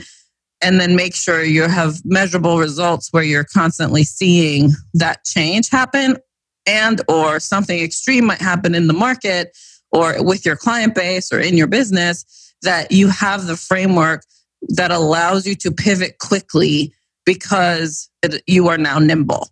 and 0.62 0.80
then 0.80 0.96
make 0.96 1.14
sure 1.14 1.42
you 1.42 1.64
have 1.64 2.00
measurable 2.06 2.58
results 2.58 3.08
where 3.10 3.22
you're 3.22 3.44
constantly 3.44 4.04
seeing 4.04 4.70
that 4.94 5.22
change 5.24 5.68
happen 5.68 6.16
and 6.64 7.02
or 7.08 7.38
something 7.38 7.78
extreme 7.78 8.24
might 8.24 8.40
happen 8.40 8.74
in 8.74 8.86
the 8.86 8.94
market 8.94 9.54
or 9.92 10.22
with 10.24 10.46
your 10.46 10.56
client 10.56 10.94
base 10.94 11.30
or 11.30 11.38
in 11.38 11.58
your 11.58 11.66
business 11.66 12.54
that 12.62 12.90
you 12.90 13.08
have 13.08 13.46
the 13.46 13.56
framework 13.56 14.22
that 14.68 14.90
allows 14.90 15.46
you 15.46 15.54
to 15.54 15.70
pivot 15.70 16.18
quickly 16.18 16.90
because 17.26 18.08
it, 18.22 18.42
you 18.46 18.68
are 18.68 18.78
now 18.78 18.98
nimble. 18.98 19.50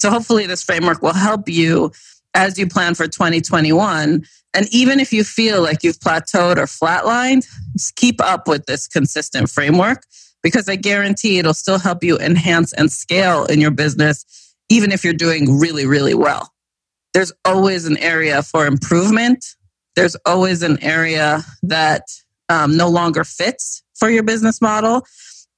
So 0.00 0.10
hopefully 0.10 0.46
this 0.46 0.62
framework 0.62 1.02
will 1.02 1.12
help 1.12 1.48
you 1.48 1.92
as 2.34 2.58
you 2.58 2.66
plan 2.66 2.94
for 2.94 3.06
2021. 3.06 4.24
And 4.54 4.66
even 4.70 5.00
if 5.00 5.12
you 5.12 5.24
feel 5.24 5.62
like 5.62 5.82
you've 5.82 5.98
plateaued 5.98 6.56
or 6.56 6.66
flatlined, 6.66 7.46
keep 7.96 8.22
up 8.22 8.48
with 8.48 8.66
this 8.66 8.86
consistent 8.86 9.50
framework 9.50 10.04
because 10.42 10.68
I 10.68 10.76
guarantee 10.76 11.38
it'll 11.38 11.54
still 11.54 11.78
help 11.78 12.04
you 12.04 12.18
enhance 12.18 12.72
and 12.72 12.90
scale 12.90 13.44
in 13.46 13.60
your 13.60 13.70
business, 13.70 14.24
even 14.68 14.92
if 14.92 15.04
you're 15.04 15.12
doing 15.12 15.58
really, 15.58 15.86
really 15.86 16.14
well. 16.14 16.52
There's 17.12 17.32
always 17.44 17.86
an 17.86 17.96
area 17.98 18.42
for 18.42 18.66
improvement. 18.66 19.44
There's 19.96 20.16
always 20.26 20.62
an 20.62 20.82
area 20.82 21.42
that 21.62 22.02
um, 22.48 22.76
no 22.76 22.88
longer 22.88 23.24
fits 23.24 23.82
for 23.94 24.10
your 24.10 24.22
business 24.22 24.60
model. 24.60 25.06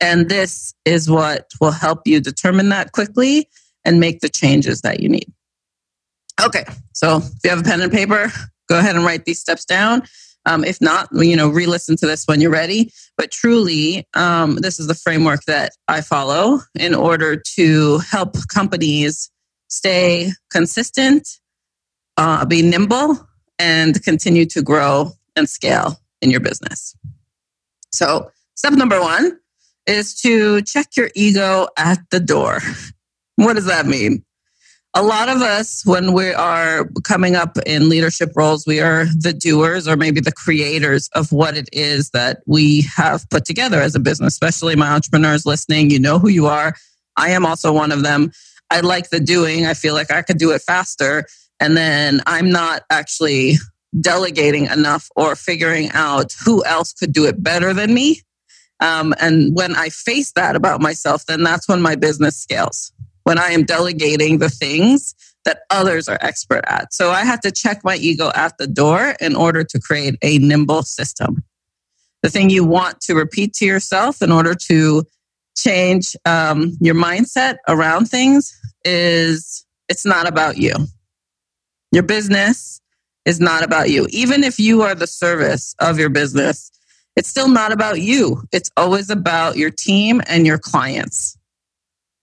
And 0.01 0.29
this 0.29 0.75
is 0.85 1.11
what 1.11 1.51
will 1.61 1.73
help 1.73 2.07
you 2.07 2.21
determine 2.21 2.69
that 2.69 2.93
quickly 2.93 3.49
and 3.85 4.01
make 4.01 4.21
the 4.21 4.29
changes 4.29 4.83
that 4.83 5.01
you 5.01 5.09
need. 5.09 5.33
Okay, 6.45 6.65
so 6.93 7.17
if 7.17 7.33
you 7.43 7.51
have 7.51 7.61
a 7.61 7.65
pen 7.65 7.81
and 7.81 7.91
paper, 7.91 8.31
go 8.69 8.79
ahead 8.79 8.95
and 8.95 9.05
write 9.05 9.25
these 9.25 9.41
steps 9.41 9.65
down. 9.65 10.03
Um, 10.47 10.65
if 10.65 10.81
not, 10.81 11.09
you 11.13 11.37
know, 11.37 11.49
re-listen 11.49 11.97
to 11.97 12.07
this 12.07 12.25
when 12.27 12.41
you're 12.41 12.51
ready. 12.51 12.93
But 13.17 13.31
truly, 13.31 14.07
um, 14.15 14.57
this 14.57 14.79
is 14.79 14.87
the 14.87 14.95
framework 14.95 15.45
that 15.47 15.73
I 15.89 16.01
follow 16.01 16.61
in 16.79 16.95
order 16.95 17.37
to 17.57 17.99
help 17.99 18.37
companies 18.49 19.31
stay 19.69 20.31
consistent, 20.51 21.29
uh, 22.17 22.47
be 22.47 22.63
nimble, 22.63 23.29
and 23.59 24.03
continue 24.05 24.47
to 24.47 24.63
grow 24.63 25.11
and 25.37 25.49
scale 25.49 26.01
in 26.23 26.31
your 26.31 26.41
business. 26.41 26.97
So, 27.93 28.31
step 28.55 28.73
number 28.75 29.01
one 29.01 29.39
is 29.89 30.15
to 30.21 30.63
check 30.63 30.97
your 30.97 31.11
ego 31.15 31.67
at 31.77 31.99
the 32.11 32.21
door. 32.21 32.61
What 33.41 33.55
does 33.55 33.67
that 33.67 33.87
mean? 33.87 34.25
A 34.95 35.03
lot 35.05 35.29
of 35.29 35.43
us, 35.43 35.87
when 35.87 36.13
we 36.13 36.33
are 36.33 36.91
coming 37.05 37.37
up 37.37 37.57
in 37.67 37.89
leadership 37.89 38.33
roles, 38.35 38.67
we 38.67 38.81
are 38.81 39.05
the 39.05 39.33
doers 39.33 39.87
or 39.87 39.97
maybe 39.97 40.21
the 40.21 40.33
creators 40.33 41.09
of 41.15 41.31
what 41.31 41.57
it 41.57 41.69
is 41.73 42.11
that 42.11 42.39
we 42.47 42.85
have 42.97 43.31
put 43.31 43.45
together 43.45 43.81
as 43.81 43.95
a 43.95 44.01
business, 44.01 44.33
especially 44.33 44.75
my 44.75 44.89
entrepreneurs 44.89 45.47
listening. 45.47 45.91
You 45.93 46.01
know 46.01 46.19
who 46.19 46.29
you 46.29 46.47
are. 46.47 46.75
I 47.17 47.31
am 47.31 47.47
also 47.47 47.73
one 47.73 47.93
of 47.93 48.03
them. 48.03 48.33
I 48.73 48.81
like 48.81 49.11
the 49.11 49.21
doing. 49.21 49.67
I 49.67 49.75
feel 49.75 49.95
like 49.95 50.11
I 50.11 50.23
could 50.23 50.39
do 50.39 50.51
it 50.51 50.63
faster. 50.63 51.27
And 51.61 51.77
then 51.77 52.23
I'm 52.27 52.51
not 52.51 52.83
actually 52.91 53.55
delegating 54.01 54.67
enough 54.67 55.09
or 55.15 55.37
figuring 55.37 55.91
out 55.93 56.35
who 56.45 56.65
else 56.65 56.93
could 56.93 57.13
do 57.13 57.25
it 57.27 57.41
better 57.41 57.73
than 57.73 57.95
me. 57.95 58.23
Um, 58.81 59.15
and 59.21 59.55
when 59.55 59.75
I 59.75 59.89
face 59.89 60.33
that 60.33 60.57
about 60.57 60.81
myself, 60.81 61.27
then 61.27 61.43
that's 61.43 61.69
when 61.69 61.83
my 61.83 61.97
business 61.97 62.37
scales. 62.37 62.93
When 63.25 63.39
I 63.39 63.49
am 63.49 63.65
delegating 63.65 64.39
the 64.39 64.49
things 64.49 65.15
that 65.45 65.61
others 65.71 66.09
are 66.09 66.19
expert 66.21 66.65
at. 66.67 66.93
So 66.93 67.11
I 67.11 67.25
had 67.25 67.43
to 67.43 67.51
check 67.51 67.81
my 67.85 67.97
ego 67.97 68.31
at 68.35 68.59
the 68.59 68.67
door 68.67 69.15
in 69.21 69.35
order 69.35 69.65
to 69.65 69.81
create 69.81 70.17
a 70.23 70.39
nimble 70.39 70.83
system. 70.83 71.45
The 72.23 72.31
thing 72.31 72.51
you 72.51 72.65
want 72.65 73.01
to 73.03 73.15
repeat 73.15 73.55
to 73.55 73.67
yourself 73.67 74.23
in 74.23 74.33
order 74.33 74.55
to 74.55 75.05
change 75.57 76.17
um, 76.25 76.77
your 76.81 76.95
mindset 76.95 77.57
around 77.69 78.07
things 78.07 78.55
is 78.85 79.65
it's 79.89 80.05
not 80.05 80.29
about 80.29 80.57
you. 80.57 80.75
Your 81.93 82.03
business 82.03 82.81
is 83.25 83.41
not 83.41 83.63
about 83.63 83.91
you. 83.91 84.07
Even 84.11 84.45
if 84.45 84.59
you 84.59 84.83
are 84.83 84.95
the 84.95 85.07
service 85.07 85.75
of 85.81 85.99
your 85.99 86.11
business, 86.11 86.71
it's 87.19 87.29
still 87.29 87.49
not 87.49 87.73
about 87.73 88.01
you. 88.01 88.45
It's 88.53 88.71
always 88.77 89.11
about 89.11 89.57
your 89.57 89.71
team 89.71 90.23
and 90.29 90.47
your 90.47 90.57
clients. 90.57 91.37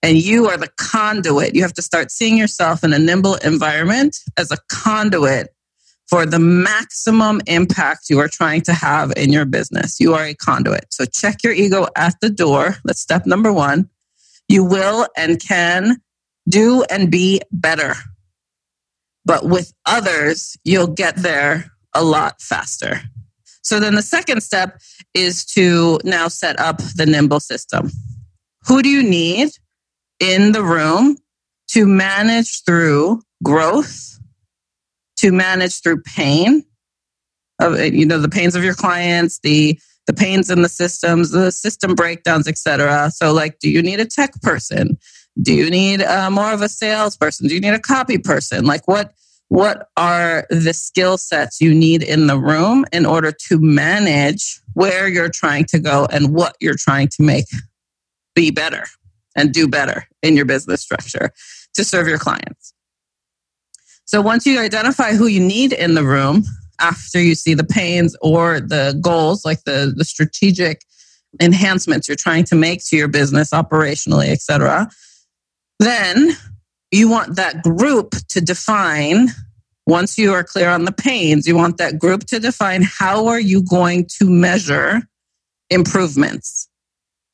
And 0.02 0.16
you 0.16 0.48
are 0.48 0.56
the 0.56 0.70
conduit. 0.78 1.54
You 1.54 1.60
have 1.60 1.74
to 1.74 1.82
start 1.82 2.10
seeing 2.10 2.38
yourself 2.38 2.82
in 2.82 2.94
a 2.94 2.98
nimble 2.98 3.34
environment 3.34 4.16
as 4.38 4.50
a 4.50 4.56
conduit 4.70 5.48
for 6.08 6.24
the 6.24 6.38
maximum 6.38 7.42
impact 7.46 8.08
you 8.08 8.18
are 8.20 8.28
trying 8.28 8.62
to 8.62 8.72
have 8.72 9.12
in 9.18 9.34
your 9.34 9.44
business. 9.44 10.00
You 10.00 10.14
are 10.14 10.24
a 10.24 10.34
conduit. 10.34 10.86
So 10.90 11.04
check 11.04 11.42
your 11.44 11.52
ego 11.52 11.88
at 11.94 12.14
the 12.22 12.30
door. 12.30 12.76
That's 12.84 13.00
step 13.00 13.26
number 13.26 13.52
one. 13.52 13.90
You 14.48 14.64
will 14.64 15.08
and 15.14 15.38
can 15.38 15.96
do 16.48 16.84
and 16.88 17.10
be 17.10 17.42
better. 17.52 17.96
But 19.26 19.44
with 19.44 19.74
others, 19.84 20.56
you'll 20.64 20.86
get 20.86 21.16
there 21.16 21.70
a 21.92 22.02
lot 22.02 22.40
faster. 22.40 23.02
So 23.66 23.80
then 23.80 23.96
the 23.96 24.02
second 24.02 24.42
step 24.44 24.80
is 25.12 25.44
to 25.46 25.98
now 26.04 26.28
set 26.28 26.56
up 26.60 26.80
the 26.94 27.04
nimble 27.04 27.40
system. 27.40 27.90
Who 28.68 28.80
do 28.80 28.88
you 28.88 29.02
need 29.02 29.50
in 30.20 30.52
the 30.52 30.62
room 30.62 31.18
to 31.70 31.84
manage 31.84 32.62
through 32.62 33.22
growth, 33.42 34.20
to 35.16 35.32
manage 35.32 35.82
through 35.82 36.02
pain 36.02 36.64
of 37.60 37.76
you 37.92 38.06
know 38.06 38.20
the 38.20 38.28
pains 38.28 38.54
of 38.54 38.62
your 38.62 38.74
clients, 38.74 39.40
the 39.40 39.76
the 40.06 40.14
pains 40.14 40.48
in 40.48 40.62
the 40.62 40.68
systems, 40.68 41.32
the 41.32 41.50
system 41.50 41.96
breakdowns, 41.96 42.46
etc. 42.46 43.10
So 43.10 43.32
like 43.32 43.58
do 43.58 43.68
you 43.68 43.82
need 43.82 43.98
a 43.98 44.06
tech 44.06 44.40
person? 44.42 44.96
Do 45.42 45.52
you 45.52 45.70
need 45.70 46.02
uh, 46.02 46.30
more 46.30 46.52
of 46.52 46.62
a 46.62 46.68
salesperson? 46.68 47.48
Do 47.48 47.54
you 47.56 47.60
need 47.60 47.74
a 47.74 47.80
copy 47.80 48.18
person? 48.18 48.64
Like 48.64 48.86
what 48.86 49.12
what 49.48 49.88
are 49.96 50.46
the 50.50 50.72
skill 50.72 51.16
sets 51.18 51.60
you 51.60 51.72
need 51.72 52.02
in 52.02 52.26
the 52.26 52.38
room 52.38 52.84
in 52.92 53.06
order 53.06 53.30
to 53.30 53.58
manage 53.60 54.60
where 54.74 55.08
you're 55.08 55.30
trying 55.30 55.64
to 55.64 55.78
go 55.78 56.06
and 56.10 56.34
what 56.34 56.56
you're 56.60 56.76
trying 56.76 57.08
to 57.08 57.22
make 57.22 57.46
be 58.34 58.50
better 58.50 58.84
and 59.36 59.52
do 59.52 59.68
better 59.68 60.04
in 60.22 60.36
your 60.36 60.44
business 60.44 60.80
structure 60.80 61.30
to 61.74 61.84
serve 61.84 62.08
your 62.08 62.18
clients. 62.18 62.74
So 64.04 64.20
once 64.20 64.46
you 64.46 64.60
identify 64.60 65.12
who 65.12 65.26
you 65.26 65.40
need 65.40 65.72
in 65.72 65.94
the 65.94 66.04
room 66.04 66.44
after 66.80 67.20
you 67.20 67.34
see 67.34 67.54
the 67.54 67.64
pains 67.64 68.16
or 68.20 68.60
the 68.60 68.98
goals 69.00 69.44
like 69.44 69.64
the 69.64 69.92
the 69.96 70.04
strategic 70.04 70.82
enhancements 71.40 72.08
you're 72.08 72.16
trying 72.16 72.44
to 72.44 72.54
make 72.54 72.84
to 72.86 72.96
your 72.96 73.08
business 73.08 73.50
operationally, 73.50 74.28
etc., 74.28 74.88
then 75.78 76.36
you 76.90 77.08
want 77.08 77.36
that 77.36 77.62
group 77.62 78.14
to 78.28 78.40
define 78.40 79.28
once 79.86 80.18
you 80.18 80.32
are 80.32 80.44
clear 80.44 80.68
on 80.68 80.84
the 80.84 80.92
pains 80.92 81.46
you 81.46 81.56
want 81.56 81.76
that 81.78 81.98
group 81.98 82.24
to 82.24 82.40
define 82.40 82.82
how 82.82 83.26
are 83.26 83.40
you 83.40 83.62
going 83.62 84.06
to 84.18 84.28
measure 84.28 85.02
improvements? 85.70 86.68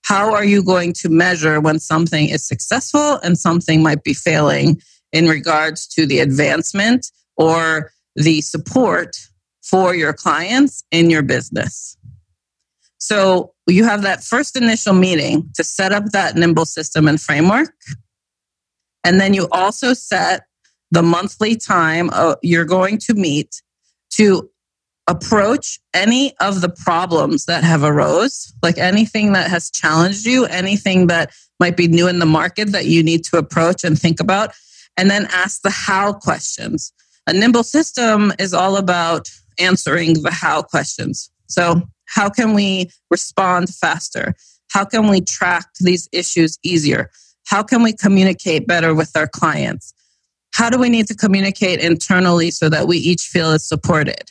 How 0.05 0.35
are 0.35 0.45
you 0.45 0.65
going 0.65 0.93
to 0.95 1.09
measure 1.09 1.61
when 1.61 1.79
something 1.79 2.29
is 2.29 2.47
successful 2.47 3.19
and 3.23 3.39
something 3.39 3.83
might 3.83 4.03
be 4.03 4.15
failing 4.15 4.81
in 5.13 5.29
regards 5.29 5.87
to 5.89 6.07
the 6.07 6.19
advancement 6.21 7.11
or 7.37 7.93
the 8.17 8.41
support 8.41 9.17
for 9.63 9.95
your 9.95 10.13
clients 10.13 10.83
in 10.91 11.09
your 11.09 11.23
business? 11.23 11.97
So 12.99 13.53
you 13.67 13.85
have 13.85 14.03
that 14.03 14.23
first 14.23 14.57
initial 14.57 14.95
meeting 14.95 15.51
to 15.55 15.65
set 15.65 15.93
up 15.93 16.07
that 16.07 16.37
nimble 16.37 16.67
system 16.67 17.09
and 17.09 17.21
framework 17.21 17.73
and 19.05 19.21
then 19.21 19.35
you 19.35 19.49
also 19.53 19.95
set 19.95 20.43
the 20.91 21.03
monthly 21.03 21.57
time 21.57 22.11
uh, 22.13 22.35
you're 22.43 22.65
going 22.65 22.99
to 22.99 23.15
meet 23.15 23.63
to 24.11 24.49
approach 25.09 25.81
any 25.95 26.37
of 26.39 26.61
the 26.61 26.69
problems 26.69 27.47
that 27.47 27.65
have 27.65 27.83
arose, 27.83 28.53
like 28.63 28.79
anything 28.79 29.33
that 29.33 29.51
has 29.51 29.71
challenged 29.71 30.25
you, 30.27 30.45
anything 30.47 31.09
that 31.09 31.33
might 31.59 31.77
be 31.77 31.89
new 31.89 32.09
in 32.09 32.19
the 32.19 32.27
market 32.27 32.73
that 32.73 32.87
you 32.87 33.03
need 33.03 33.25
to 33.25 33.37
approach 33.37 33.85
and 33.85 33.99
think 33.99 34.21
about, 34.21 34.53
and 34.97 35.11
then 35.11 35.27
ask 35.31 35.63
the 35.63 35.71
how 35.71 36.13
questions. 36.13 36.93
A 37.27 37.33
nimble 37.33 37.63
system 37.63 38.33
is 38.39 38.55
all 38.55 38.77
about 38.77 39.29
answering 39.59 40.23
the 40.23 40.31
how 40.31 40.63
questions. 40.63 41.31
So, 41.47 41.83
how 42.07 42.29
can 42.29 42.53
we 42.53 42.91
respond 43.11 43.71
faster? 43.71 44.35
How 44.71 44.85
can 44.85 45.09
we 45.09 45.21
track 45.21 45.67
these 45.81 46.09
issues 46.13 46.59
easier? 46.63 47.11
How 47.47 47.63
can 47.63 47.83
we 47.83 47.93
communicate 47.93 48.67
better 48.67 48.95
with 48.95 49.17
our 49.17 49.27
clients? 49.27 49.93
How 50.55 50.71
do 50.71 50.79
we 50.79 50.89
need 50.89 51.07
to 51.09 51.15
communicate 51.15 51.81
internally 51.81 52.51
so 52.51 52.69
that 52.69 52.87
we 52.87 52.99
each 52.99 53.23
feel 53.23 53.53
is 53.53 53.67
supported? 53.67 54.31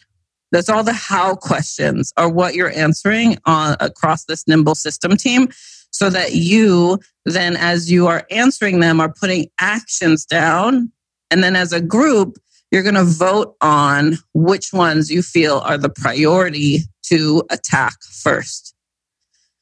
That's 0.52 0.70
all 0.70 0.84
the 0.84 0.94
how 0.94 1.36
questions 1.36 2.12
are 2.18 2.30
what 2.30 2.56
you're 2.56 2.72
answering 2.72 3.38
on 3.46 3.78
across 3.80 4.26
this 4.26 4.48
nimble 4.48 4.76
system 4.76 5.16
team 5.16 5.50
so 5.92 6.10
that 6.10 6.34
you 6.34 7.00
then 7.26 7.56
as 7.56 7.92
you 7.92 8.08
are 8.08 8.26
answering 8.32 8.80
them 8.80 9.00
are 9.00 9.14
putting 9.14 9.48
actions 9.60 10.26
down 10.26 10.92
and 11.30 11.44
then 11.44 11.56
as 11.56 11.72
a 11.72 11.82
group 11.82 12.38
you're 12.72 12.84
going 12.84 12.96
to 12.96 13.04
vote 13.04 13.56
on 13.62 14.18
which 14.34 14.72
ones 14.72 15.12
you 15.12 15.22
feel 15.22 15.60
are 15.60 15.78
the 15.78 15.90
priority 15.90 16.80
to 17.04 17.44
attack 17.50 18.02
first. 18.04 18.74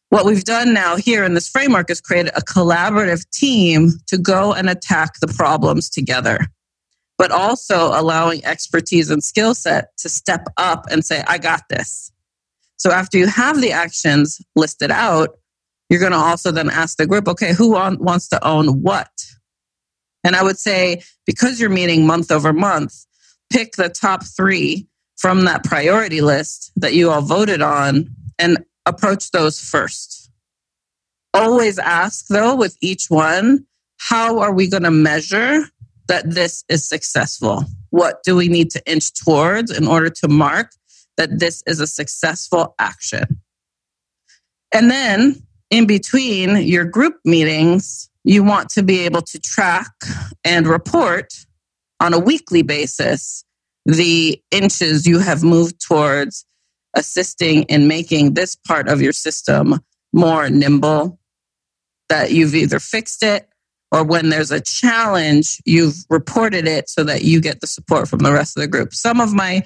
What 0.09 0.25
we've 0.25 0.43
done 0.43 0.73
now 0.73 0.95
here 0.95 1.23
in 1.23 1.35
this 1.35 1.47
framework 1.47 1.89
is 1.89 2.01
create 2.01 2.27
a 2.27 2.41
collaborative 2.41 3.29
team 3.29 3.91
to 4.07 4.17
go 4.17 4.53
and 4.53 4.69
attack 4.69 5.19
the 5.21 5.27
problems 5.27 5.89
together 5.89 6.47
but 7.19 7.31
also 7.31 7.87
allowing 7.87 8.43
expertise 8.45 9.11
and 9.11 9.21
skill 9.21 9.53
set 9.53 9.95
to 9.97 10.07
step 10.07 10.47
up 10.55 10.85
and 10.89 11.03
say, 11.03 11.21
I 11.27 11.37
got 11.37 11.63
this. 11.69 12.13
So 12.77 12.91
after 12.91 13.17
you 13.17 13.27
have 13.27 13.59
the 13.59 13.73
actions 13.73 14.41
listed 14.55 14.89
out, 14.89 15.31
you're 15.89 15.99
going 15.99 16.13
to 16.13 16.17
also 16.17 16.49
then 16.51 16.69
ask 16.69 16.97
the 16.97 17.05
group, 17.05 17.27
okay, 17.27 17.53
who 17.53 17.71
wants 17.71 18.29
to 18.29 18.47
own 18.47 18.81
what? 18.81 19.11
And 20.23 20.33
I 20.33 20.43
would 20.43 20.57
say, 20.57 21.03
because 21.25 21.59
you're 21.59 21.69
meeting 21.69 22.07
month 22.07 22.31
over 22.31 22.53
month, 22.53 23.05
pick 23.51 23.73
the 23.75 23.89
top 23.89 24.23
three 24.25 24.87
from 25.17 25.43
that 25.43 25.65
priority 25.65 26.21
list 26.21 26.71
that 26.77 26.93
you 26.93 27.11
all 27.11 27.21
voted 27.21 27.61
on 27.61 28.15
and 28.37 28.63
approach 28.85 29.31
those 29.31 29.59
first. 29.59 30.31
Always 31.33 31.77
ask, 31.77 32.27
though, 32.27 32.55
with 32.55 32.77
each 32.81 33.05
one, 33.09 33.65
how 33.97 34.39
are 34.39 34.53
we 34.53 34.67
going 34.67 34.83
to 34.83 34.91
measure 34.91 35.63
that 36.07 36.29
this 36.29 36.63
is 36.69 36.87
successful? 36.87 37.65
What 37.91 38.23
do 38.23 38.35
we 38.35 38.47
need 38.47 38.71
to 38.71 38.91
inch 38.91 39.13
towards 39.13 39.71
in 39.71 39.87
order 39.87 40.09
to 40.09 40.27
mark 40.27 40.71
that 41.17 41.39
this 41.39 41.63
is 41.67 41.79
a 41.79 41.87
successful 41.87 42.75
action? 42.79 43.41
And 44.73 44.89
then 44.89 45.43
in 45.69 45.85
between 45.85 46.57
your 46.57 46.85
group 46.85 47.19
meetings, 47.25 48.09
you 48.23 48.43
want 48.43 48.69
to 48.71 48.83
be 48.83 48.99
able 49.01 49.21
to 49.21 49.39
track 49.39 49.91
and 50.43 50.67
report 50.67 51.33
on 51.99 52.13
a 52.13 52.19
weekly 52.19 52.61
basis 52.61 53.43
the 53.85 54.41
inches 54.51 55.07
you 55.07 55.19
have 55.19 55.43
moved 55.43 55.81
towards 55.81 56.45
assisting 56.95 57.63
in 57.63 57.87
making 57.87 58.33
this 58.33 58.55
part 58.55 58.87
of 58.87 59.01
your 59.01 59.13
system 59.13 59.79
more 60.13 60.49
nimble, 60.49 61.19
that 62.09 62.31
you've 62.31 62.55
either 62.55 62.79
fixed 62.79 63.23
it 63.23 63.47
or 63.91 64.03
when 64.03 64.29
there's 64.29 64.51
a 64.51 64.61
challenge, 64.61 65.61
you've 65.65 65.95
reported 66.09 66.67
it 66.67 66.89
so 66.89 67.03
that 67.03 67.23
you 67.23 67.41
get 67.41 67.61
the 67.61 67.67
support 67.67 68.07
from 68.07 68.19
the 68.19 68.31
rest 68.31 68.55
of 68.55 68.61
the 68.61 68.67
group. 68.67 68.93
Some 68.93 69.19
of 69.19 69.33
my 69.33 69.63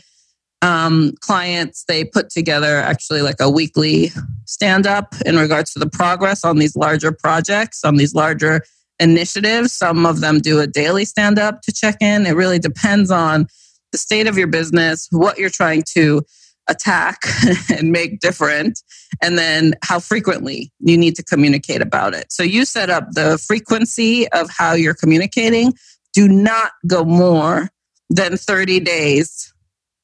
um, 0.61 1.13
clients, 1.19 1.83
they 1.87 2.05
put 2.05 2.29
together 2.29 2.77
actually 2.77 3.21
like 3.21 3.41
a 3.41 3.49
weekly 3.49 4.11
stand 4.45 4.87
up 4.87 5.13
in 5.25 5.35
regards 5.37 5.73
to 5.73 5.79
the 5.79 5.89
progress 5.89 6.45
on 6.45 6.57
these 6.57 6.75
larger 6.75 7.11
projects, 7.11 7.83
on 7.83 7.97
these 7.97 8.15
larger 8.15 8.61
initiatives. 8.99 9.73
Some 9.73 10.05
of 10.05 10.21
them 10.21 10.39
do 10.39 10.61
a 10.61 10.67
daily 10.67 11.03
stand 11.03 11.37
up 11.37 11.61
to 11.63 11.73
check 11.73 11.97
in. 11.99 12.25
It 12.25 12.35
really 12.35 12.59
depends 12.59 13.11
on 13.11 13.47
the 13.91 13.97
state 13.97 14.27
of 14.27 14.37
your 14.37 14.47
business, 14.47 15.07
what 15.11 15.37
you're 15.37 15.49
trying 15.49 15.83
to 15.95 16.21
attack 16.69 17.21
and 17.69 17.91
make 17.91 18.19
different 18.19 18.81
and 19.21 19.37
then 19.37 19.73
how 19.83 19.99
frequently 19.99 20.71
you 20.79 20.97
need 20.97 21.15
to 21.15 21.23
communicate 21.23 21.81
about 21.81 22.13
it. 22.13 22.31
So 22.31 22.43
you 22.43 22.65
set 22.65 22.89
up 22.89 23.11
the 23.11 23.37
frequency 23.37 24.27
of 24.29 24.49
how 24.49 24.73
you're 24.73 24.93
communicating. 24.93 25.73
Do 26.13 26.27
not 26.27 26.71
go 26.87 27.03
more 27.03 27.69
than 28.09 28.37
30 28.37 28.79
days 28.79 29.53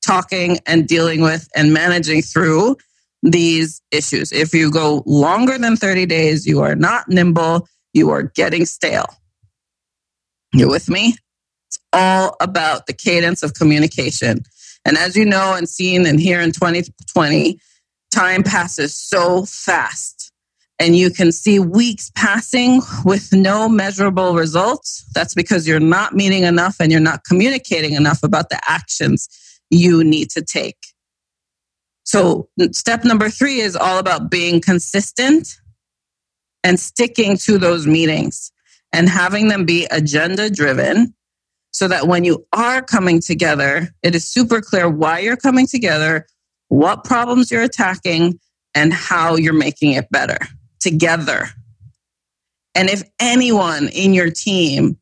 talking 0.05 0.59
and 0.65 0.87
dealing 0.87 1.21
with 1.21 1.47
and 1.55 1.73
managing 1.73 2.21
through 2.21 2.77
these 3.21 3.81
issues. 3.91 4.31
If 4.31 4.53
you 4.53 4.71
go 4.71 5.03
longer 5.05 5.57
than 5.57 5.75
30 5.75 6.05
days 6.05 6.45
you 6.45 6.61
are 6.61 6.75
not 6.75 7.09
nimble. 7.09 7.67
You 7.93 8.11
are 8.11 8.23
getting 8.23 8.65
stale. 8.65 9.07
You're 10.53 10.69
with 10.69 10.89
me? 10.89 11.15
It's 11.67 11.79
all 11.91 12.35
about 12.39 12.85
the 12.85 12.93
cadence 12.93 13.43
of 13.43 13.55
communication 13.55 14.43
and 14.85 14.97
as 14.97 15.15
you 15.15 15.25
know 15.25 15.53
and 15.55 15.67
seen 15.67 16.05
and 16.05 16.19
here 16.19 16.41
in 16.41 16.51
2020, 16.51 17.59
time 18.11 18.43
passes 18.43 18.95
so 18.95 19.45
fast. 19.45 20.31
And 20.81 20.95
you 20.95 21.09
can 21.09 21.33
see 21.33 21.59
weeks 21.59 22.09
passing 22.15 22.81
with 23.03 23.33
no 23.33 23.67
measurable 23.67 24.33
results. 24.33 25.05
That's 25.13 25.33
because 25.33 25.67
you're 25.67 25.81
not 25.81 26.15
meeting 26.15 26.43
enough 26.43 26.77
and 26.79 26.89
you're 26.91 27.01
not 27.01 27.25
communicating 27.25 27.93
enough 27.93 28.23
about 28.23 28.49
the 28.49 28.59
actions 28.67 29.27
you 29.69 30.03
need 30.03 30.29
to 30.31 30.41
take. 30.41 30.77
So, 32.03 32.49
step 32.71 33.03
number 33.03 33.29
three 33.29 33.59
is 33.59 33.75
all 33.75 33.99
about 33.99 34.31
being 34.31 34.61
consistent 34.61 35.49
and 36.63 36.79
sticking 36.79 37.37
to 37.37 37.57
those 37.57 37.85
meetings 37.85 38.51
and 38.91 39.07
having 39.07 39.49
them 39.49 39.65
be 39.65 39.85
agenda 39.91 40.49
driven 40.49 41.13
so 41.71 41.87
that 41.87 42.07
when 42.07 42.23
you 42.23 42.45
are 42.53 42.81
coming 42.81 43.21
together, 43.21 43.89
it 44.03 44.15
is 44.15 44.27
super 44.27 44.61
clear 44.61 44.89
why 44.89 45.19
you're 45.19 45.37
coming 45.37 45.67
together, 45.67 46.25
what 46.67 47.03
problems 47.03 47.51
you're 47.51 47.61
attacking, 47.63 48.39
and 48.75 48.93
how 48.93 49.35
you're 49.35 49.53
making 49.53 49.93
it 49.93 50.09
better 50.09 50.37
together. 50.79 51.49
And 52.75 52.89
if 52.89 53.03
anyone 53.19 53.89
in 53.89 54.13
your 54.13 54.29
team 54.29 54.97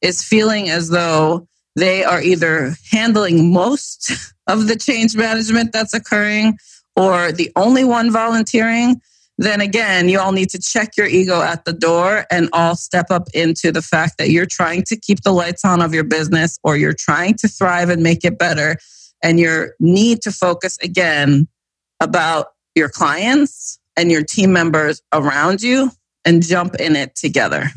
is 0.00 0.22
feeling 0.22 0.68
as 0.70 0.88
though 0.88 1.48
they 1.76 2.04
are 2.04 2.22
either 2.22 2.74
handling 2.90 3.52
most 3.52 4.12
of 4.46 4.66
the 4.66 4.76
change 4.76 5.16
management 5.16 5.72
that's 5.72 5.94
occurring 5.94 6.58
or 6.96 7.32
the 7.32 7.52
only 7.54 7.84
one 7.84 8.10
volunteering, 8.10 9.00
then 9.38 9.60
again, 9.60 10.08
you 10.08 10.18
all 10.18 10.32
need 10.32 10.50
to 10.50 10.58
check 10.58 10.96
your 10.96 11.06
ego 11.06 11.40
at 11.40 11.64
the 11.64 11.72
door 11.72 12.26
and 12.28 12.48
all 12.52 12.74
step 12.74 13.06
up 13.10 13.28
into 13.32 13.70
the 13.70 13.80
fact 13.80 14.18
that 14.18 14.30
you're 14.30 14.46
trying 14.46 14.82
to 14.82 14.96
keep 14.96 15.22
the 15.22 15.32
lights 15.32 15.64
on 15.64 15.80
of 15.80 15.94
your 15.94 16.02
business 16.02 16.58
or 16.64 16.76
you're 16.76 16.92
trying 16.92 17.34
to 17.34 17.46
thrive 17.46 17.88
and 17.88 18.02
make 18.02 18.24
it 18.24 18.36
better. 18.36 18.76
And 19.22 19.38
your 19.38 19.74
need 19.78 20.22
to 20.22 20.32
focus 20.32 20.76
again 20.82 21.46
about 22.00 22.48
your 22.74 22.88
clients 22.88 23.78
and 23.96 24.10
your 24.10 24.24
team 24.24 24.52
members 24.52 25.02
around 25.12 25.62
you 25.62 25.92
and 26.24 26.42
jump 26.42 26.74
in 26.74 26.96
it 26.96 27.14
together. 27.14 27.70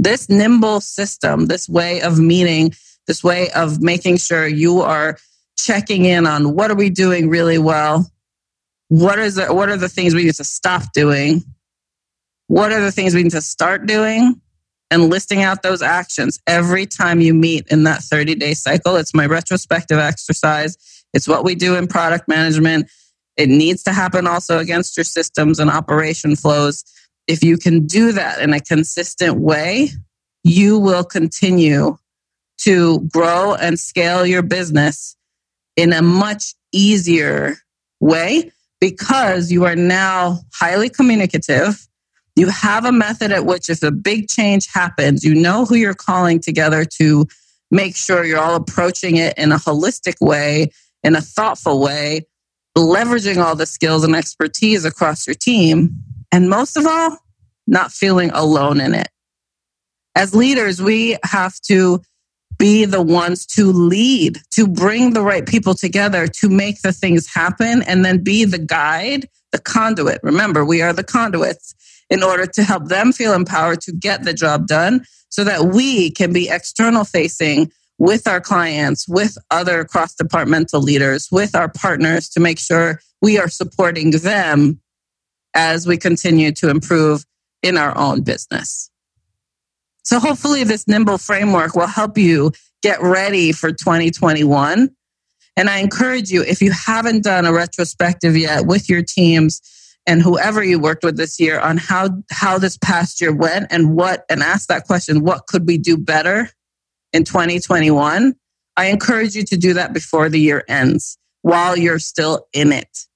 This 0.00 0.28
nimble 0.28 0.80
system, 0.80 1.46
this 1.46 1.68
way 1.68 2.00
of 2.00 2.18
meeting, 2.18 2.72
this 3.06 3.22
way 3.22 3.50
of 3.52 3.80
making 3.80 4.16
sure 4.16 4.48
you 4.48 4.80
are 4.80 5.16
checking 5.56 6.06
in 6.06 6.26
on 6.26 6.56
what 6.56 6.72
are 6.72 6.76
we 6.76 6.90
doing 6.90 7.28
really 7.28 7.58
well 7.58 8.10
what 8.90 9.20
is 9.20 9.36
the, 9.36 9.46
what 9.54 9.68
are 9.68 9.76
the 9.76 9.88
things 9.88 10.16
we 10.16 10.24
need 10.24 10.34
to 10.34 10.44
stop 10.44 10.92
doing? 10.92 11.44
What 12.48 12.72
are 12.72 12.80
the 12.80 12.90
things 12.90 13.14
we 13.14 13.22
need 13.22 13.30
to 13.30 13.40
start 13.40 13.86
doing? 13.86 14.40
And 14.90 15.08
listing 15.08 15.44
out 15.44 15.62
those 15.62 15.80
actions 15.80 16.40
every 16.48 16.86
time 16.86 17.20
you 17.20 17.32
meet 17.32 17.68
in 17.68 17.84
that 17.84 18.02
30 18.02 18.34
day 18.34 18.52
cycle. 18.52 18.96
It's 18.96 19.14
my 19.14 19.26
retrospective 19.26 19.98
exercise. 19.98 20.76
It's 21.14 21.28
what 21.28 21.44
we 21.44 21.54
do 21.54 21.76
in 21.76 21.86
product 21.86 22.26
management. 22.26 22.90
It 23.36 23.48
needs 23.48 23.84
to 23.84 23.92
happen 23.92 24.26
also 24.26 24.58
against 24.58 24.96
your 24.96 25.04
systems 25.04 25.60
and 25.60 25.70
operation 25.70 26.34
flows. 26.34 26.82
If 27.28 27.44
you 27.44 27.58
can 27.58 27.86
do 27.86 28.10
that 28.10 28.40
in 28.40 28.52
a 28.52 28.60
consistent 28.60 29.38
way, 29.38 29.90
you 30.42 30.80
will 30.80 31.04
continue 31.04 31.96
to 32.62 33.08
grow 33.12 33.54
and 33.54 33.78
scale 33.78 34.26
your 34.26 34.42
business 34.42 35.14
in 35.76 35.92
a 35.92 36.02
much 36.02 36.54
easier 36.72 37.58
way 38.00 38.50
because 38.80 39.52
you 39.52 39.64
are 39.64 39.76
now 39.76 40.40
highly 40.54 40.88
communicative. 40.88 41.86
You 42.36 42.48
have 42.48 42.84
a 42.84 42.92
method 42.92 43.32
at 43.32 43.44
which, 43.44 43.68
if 43.68 43.82
a 43.82 43.90
big 43.90 44.28
change 44.28 44.68
happens, 44.72 45.24
you 45.24 45.34
know 45.34 45.64
who 45.64 45.74
you're 45.74 45.94
calling 45.94 46.40
together 46.40 46.84
to 46.96 47.26
make 47.70 47.94
sure 47.94 48.24
you're 48.24 48.38
all 48.38 48.54
approaching 48.54 49.16
it 49.16 49.36
in 49.36 49.52
a 49.52 49.56
holistic 49.56 50.14
way, 50.20 50.70
in 51.04 51.14
a 51.14 51.20
thoughtful 51.20 51.80
way, 51.80 52.26
leveraging 52.76 53.42
all 53.44 53.54
the 53.54 53.66
skills 53.66 54.04
and 54.04 54.16
expertise 54.16 54.84
across 54.84 55.26
your 55.26 55.34
team. 55.34 55.90
And 56.32 56.48
most 56.48 56.76
of 56.76 56.86
all, 56.86 57.18
not 57.66 57.92
feeling 57.92 58.30
alone 58.30 58.80
in 58.80 58.94
it. 58.94 59.08
As 60.14 60.34
leaders, 60.34 60.82
we 60.82 61.16
have 61.24 61.60
to 61.62 62.00
be 62.60 62.84
the 62.84 63.00
ones 63.00 63.46
to 63.46 63.72
lead, 63.72 64.38
to 64.50 64.68
bring 64.68 65.14
the 65.14 65.22
right 65.22 65.46
people 65.46 65.72
together, 65.74 66.26
to 66.26 66.48
make 66.50 66.82
the 66.82 66.92
things 66.92 67.26
happen, 67.26 67.82
and 67.84 68.04
then 68.04 68.22
be 68.22 68.44
the 68.44 68.58
guide, 68.58 69.26
the 69.50 69.58
conduit. 69.58 70.20
Remember, 70.22 70.62
we 70.62 70.82
are 70.82 70.92
the 70.92 71.02
conduits 71.02 71.74
in 72.10 72.22
order 72.22 72.44
to 72.44 72.62
help 72.62 72.88
them 72.88 73.12
feel 73.12 73.32
empowered 73.32 73.80
to 73.80 73.92
get 73.92 74.24
the 74.24 74.34
job 74.34 74.66
done 74.66 75.06
so 75.30 75.42
that 75.42 75.72
we 75.74 76.10
can 76.10 76.34
be 76.34 76.50
external 76.50 77.04
facing 77.04 77.72
with 77.98 78.28
our 78.28 78.42
clients, 78.42 79.08
with 79.08 79.38
other 79.50 79.82
cross 79.84 80.14
departmental 80.14 80.82
leaders, 80.82 81.28
with 81.32 81.54
our 81.54 81.68
partners 81.70 82.28
to 82.28 82.40
make 82.40 82.58
sure 82.58 83.00
we 83.22 83.38
are 83.38 83.48
supporting 83.48 84.10
them 84.10 84.78
as 85.54 85.86
we 85.86 85.96
continue 85.96 86.52
to 86.52 86.68
improve 86.68 87.24
in 87.62 87.78
our 87.78 87.96
own 87.96 88.20
business. 88.20 88.89
So 90.02 90.18
hopefully 90.18 90.64
this 90.64 90.88
nimble 90.88 91.18
framework 91.18 91.74
will 91.74 91.86
help 91.86 92.16
you 92.16 92.52
get 92.82 93.00
ready 93.02 93.52
for 93.52 93.70
2021. 93.70 94.90
And 95.56 95.68
I 95.68 95.78
encourage 95.78 96.30
you, 96.30 96.42
if 96.42 96.62
you 96.62 96.72
haven't 96.72 97.24
done 97.24 97.44
a 97.44 97.52
retrospective 97.52 98.36
yet 98.36 98.66
with 98.66 98.88
your 98.88 99.02
teams 99.02 99.60
and 100.06 100.22
whoever 100.22 100.64
you 100.64 100.78
worked 100.78 101.04
with 101.04 101.16
this 101.16 101.38
year 101.38 101.60
on 101.60 101.76
how, 101.76 102.22
how 102.30 102.58
this 102.58 102.78
past 102.78 103.20
year 103.20 103.34
went 103.34 103.66
and 103.70 103.94
what, 103.94 104.24
and 104.30 104.42
ask 104.42 104.68
that 104.68 104.86
question, 104.86 105.22
what 105.22 105.46
could 105.46 105.66
we 105.66 105.76
do 105.76 105.98
better 105.98 106.50
in 107.12 107.24
2021? 107.24 108.34
I 108.76 108.86
encourage 108.86 109.34
you 109.34 109.44
to 109.44 109.56
do 109.56 109.74
that 109.74 109.92
before 109.92 110.28
the 110.30 110.40
year 110.40 110.64
ends 110.68 111.18
while 111.42 111.76
you're 111.76 111.98
still 111.98 112.46
in 112.54 112.72
it. 112.72 113.06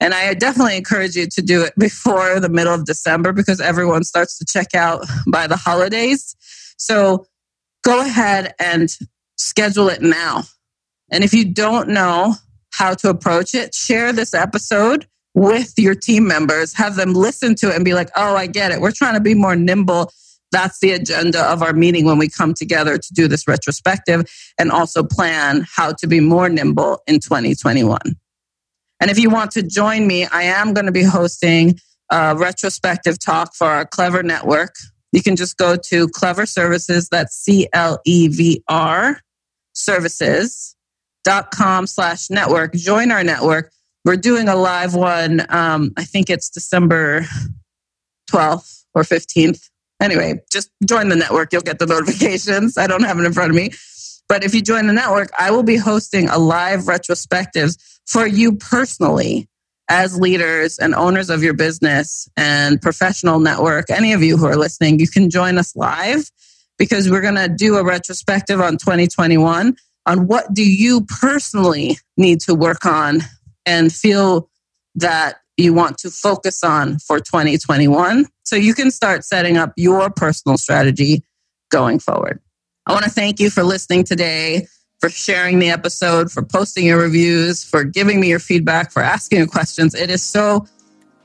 And 0.00 0.14
I 0.14 0.32
definitely 0.34 0.76
encourage 0.76 1.14
you 1.14 1.26
to 1.28 1.42
do 1.42 1.62
it 1.62 1.74
before 1.78 2.40
the 2.40 2.48
middle 2.48 2.74
of 2.74 2.86
December 2.86 3.32
because 3.32 3.60
everyone 3.60 4.02
starts 4.02 4.38
to 4.38 4.46
check 4.46 4.74
out 4.74 5.04
by 5.26 5.46
the 5.46 5.56
holidays. 5.56 6.34
So 6.78 7.26
go 7.84 8.00
ahead 8.00 8.54
and 8.58 8.96
schedule 9.36 9.88
it 9.88 10.00
now. 10.00 10.44
And 11.10 11.22
if 11.22 11.34
you 11.34 11.44
don't 11.44 11.88
know 11.88 12.34
how 12.72 12.94
to 12.94 13.10
approach 13.10 13.54
it, 13.54 13.74
share 13.74 14.12
this 14.12 14.32
episode 14.32 15.06
with 15.34 15.74
your 15.76 15.94
team 15.94 16.26
members, 16.26 16.72
have 16.74 16.96
them 16.96 17.12
listen 17.12 17.54
to 17.56 17.68
it 17.68 17.76
and 17.76 17.84
be 17.84 17.94
like, 17.94 18.10
oh, 18.16 18.36
I 18.36 18.46
get 18.46 18.72
it. 18.72 18.80
We're 18.80 18.92
trying 18.92 19.14
to 19.14 19.20
be 19.20 19.34
more 19.34 19.56
nimble. 19.56 20.12
That's 20.52 20.80
the 20.80 20.92
agenda 20.92 21.42
of 21.44 21.62
our 21.62 21.72
meeting 21.72 22.04
when 22.04 22.18
we 22.18 22.28
come 22.28 22.54
together 22.54 22.98
to 22.98 23.14
do 23.14 23.28
this 23.28 23.46
retrospective 23.46 24.24
and 24.58 24.72
also 24.72 25.04
plan 25.04 25.66
how 25.72 25.92
to 25.92 26.06
be 26.06 26.20
more 26.20 26.48
nimble 26.48 27.02
in 27.06 27.20
2021. 27.20 27.98
And 29.00 29.10
if 29.10 29.18
you 29.18 29.30
want 29.30 29.50
to 29.52 29.62
join 29.62 30.06
me, 30.06 30.26
I 30.26 30.42
am 30.42 30.74
going 30.74 30.86
to 30.86 30.92
be 30.92 31.02
hosting 31.02 31.78
a 32.10 32.36
retrospective 32.36 33.18
talk 33.18 33.54
for 33.54 33.66
our 33.66 33.86
Clevr 33.86 34.24
Network. 34.24 34.74
You 35.12 35.22
can 35.22 35.36
just 35.36 35.56
go 35.56 35.76
to 35.76 36.08
Clevr 36.08 36.46
Services, 36.46 37.08
that's 37.10 37.34
C 37.34 37.66
L 37.72 38.00
E 38.04 38.28
V 38.28 38.62
R 38.68 39.20
services.com 39.72 41.86
slash 41.86 42.30
network. 42.30 42.74
Join 42.74 43.10
our 43.10 43.24
network. 43.24 43.72
We're 44.04 44.16
doing 44.16 44.48
a 44.48 44.56
live 44.56 44.94
one. 44.94 45.46
Um, 45.48 45.92
I 45.96 46.04
think 46.04 46.30
it's 46.30 46.50
December 46.50 47.26
12th 48.30 48.84
or 48.94 49.02
15th. 49.02 49.68
Anyway, 50.00 50.40
just 50.50 50.70
join 50.86 51.08
the 51.08 51.16
network. 51.16 51.52
You'll 51.52 51.62
get 51.62 51.78
the 51.78 51.86
notifications. 51.86 52.78
I 52.78 52.86
don't 52.86 53.04
have 53.04 53.18
it 53.18 53.24
in 53.24 53.32
front 53.32 53.50
of 53.50 53.56
me. 53.56 53.70
But 54.30 54.44
if 54.44 54.54
you 54.54 54.62
join 54.62 54.86
the 54.86 54.92
network, 54.92 55.28
I 55.36 55.50
will 55.50 55.64
be 55.64 55.76
hosting 55.76 56.28
a 56.28 56.38
live 56.38 56.82
retrospectives 56.82 57.76
for 58.06 58.28
you 58.28 58.54
personally 58.54 59.48
as 59.88 60.16
leaders 60.20 60.78
and 60.78 60.94
owners 60.94 61.30
of 61.30 61.42
your 61.42 61.52
business 61.52 62.28
and 62.36 62.80
professional 62.80 63.40
network, 63.40 63.90
any 63.90 64.12
of 64.12 64.22
you 64.22 64.36
who 64.36 64.46
are 64.46 64.54
listening, 64.54 65.00
you 65.00 65.08
can 65.08 65.30
join 65.30 65.58
us 65.58 65.74
live 65.74 66.30
because 66.78 67.10
we're 67.10 67.20
going 67.20 67.34
to 67.34 67.48
do 67.48 67.76
a 67.76 67.82
retrospective 67.82 68.60
on 68.60 68.78
2021 68.78 69.74
on 70.06 70.26
what 70.28 70.54
do 70.54 70.62
you 70.62 71.04
personally 71.20 71.98
need 72.16 72.40
to 72.42 72.54
work 72.54 72.86
on 72.86 73.22
and 73.66 73.92
feel 73.92 74.48
that 74.94 75.38
you 75.56 75.74
want 75.74 75.98
to 75.98 76.08
focus 76.08 76.62
on 76.62 77.00
for 77.00 77.18
2021 77.18 78.26
so 78.44 78.54
you 78.54 78.74
can 78.74 78.92
start 78.92 79.24
setting 79.24 79.56
up 79.56 79.72
your 79.76 80.08
personal 80.08 80.56
strategy 80.56 81.24
going 81.72 81.98
forward. 81.98 82.40
I 82.90 82.92
want 82.92 83.04
to 83.04 83.10
thank 83.10 83.38
you 83.38 83.50
for 83.50 83.62
listening 83.62 84.02
today 84.02 84.66
for 84.98 85.08
sharing 85.08 85.60
the 85.60 85.70
episode, 85.70 86.32
for 86.32 86.42
posting 86.42 86.86
your 86.86 86.98
reviews, 86.98 87.62
for 87.62 87.84
giving 87.84 88.18
me 88.18 88.28
your 88.28 88.40
feedback, 88.40 88.90
for 88.90 89.00
asking 89.00 89.38
your 89.38 89.46
questions. 89.46 89.94
It 89.94 90.10
is 90.10 90.24
so 90.24 90.66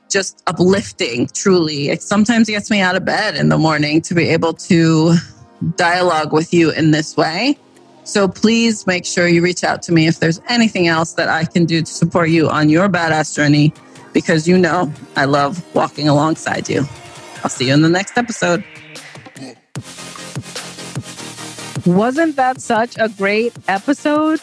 just 0.08 0.44
uplifting, 0.46 1.26
truly. 1.34 1.90
It 1.90 2.04
sometimes 2.04 2.50
gets 2.50 2.70
me 2.70 2.82
out 2.82 2.96
of 2.96 3.04
bed 3.04 3.36
in 3.36 3.50
the 3.50 3.58
morning 3.58 4.00
to 4.04 4.14
be 4.14 4.30
able 4.30 4.54
to 4.54 5.16
dialogue 5.76 6.34
with 6.34 6.54
you 6.54 6.70
in 6.70 6.92
this 6.92 7.18
way. 7.18 7.58
So 8.04 8.28
please 8.28 8.86
make 8.86 9.04
sure 9.04 9.28
you 9.28 9.42
reach 9.42 9.64
out 9.64 9.82
to 9.84 9.92
me 9.92 10.06
if 10.06 10.20
there's 10.20 10.40
anything 10.48 10.88
else 10.88 11.14
that 11.14 11.30
I 11.30 11.46
can 11.46 11.66
do 11.66 11.82
to 11.82 11.92
support 11.92 12.30
you 12.30 12.48
on 12.48 12.70
your 12.70 12.88
badass 12.90 13.36
journey, 13.36 13.74
because 14.14 14.48
you 14.48 14.56
know 14.56 14.94
I 15.16 15.26
love 15.26 15.66
walking 15.74 16.08
alongside 16.10 16.70
you. 16.70 16.86
I'll 17.44 17.50
see 17.50 17.70
you 17.70 17.74
in 17.74 17.82
the 17.82 17.90
next 17.90 18.20
episode. 18.20 18.64
Wasn't 21.86 22.36
that 22.36 22.62
such 22.62 22.96
a 22.98 23.10
great 23.10 23.54
episode? 23.68 24.42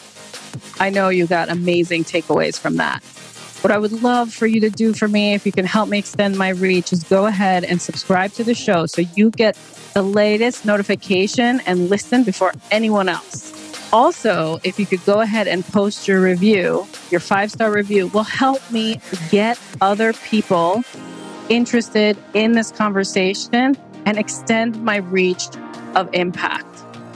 I 0.79 0.89
know 0.89 1.09
you 1.09 1.27
got 1.27 1.49
amazing 1.49 2.05
takeaways 2.05 2.57
from 2.57 2.77
that. 2.77 3.03
What 3.63 3.71
I 3.71 3.77
would 3.77 3.91
love 4.01 4.33
for 4.33 4.47
you 4.47 4.61
to 4.61 4.69
do 4.69 4.93
for 4.93 5.09
me, 5.09 5.33
if 5.33 5.45
you 5.45 5.51
can 5.51 5.65
help 5.65 5.89
me 5.89 5.97
extend 5.97 6.37
my 6.37 6.49
reach, 6.49 6.93
is 6.93 7.03
go 7.03 7.25
ahead 7.25 7.65
and 7.65 7.81
subscribe 7.81 8.31
to 8.33 8.45
the 8.45 8.53
show 8.53 8.85
so 8.85 9.01
you 9.15 9.29
get 9.29 9.57
the 9.93 10.01
latest 10.01 10.63
notification 10.63 11.59
and 11.65 11.89
listen 11.89 12.23
before 12.23 12.53
anyone 12.71 13.09
else. 13.09 13.51
Also, 13.91 14.59
if 14.63 14.79
you 14.79 14.85
could 14.85 15.03
go 15.05 15.19
ahead 15.19 15.47
and 15.47 15.65
post 15.65 16.07
your 16.07 16.21
review, 16.21 16.87
your 17.11 17.19
five 17.19 17.51
star 17.51 17.71
review 17.71 18.07
will 18.07 18.23
help 18.23 18.59
me 18.71 19.01
get 19.31 19.59
other 19.81 20.13
people 20.13 20.81
interested 21.49 22.17
in 22.33 22.53
this 22.53 22.71
conversation 22.71 23.77
and 24.05 24.17
extend 24.17 24.81
my 24.81 24.97
reach 24.97 25.43
of 25.95 26.09
impact. 26.13 26.82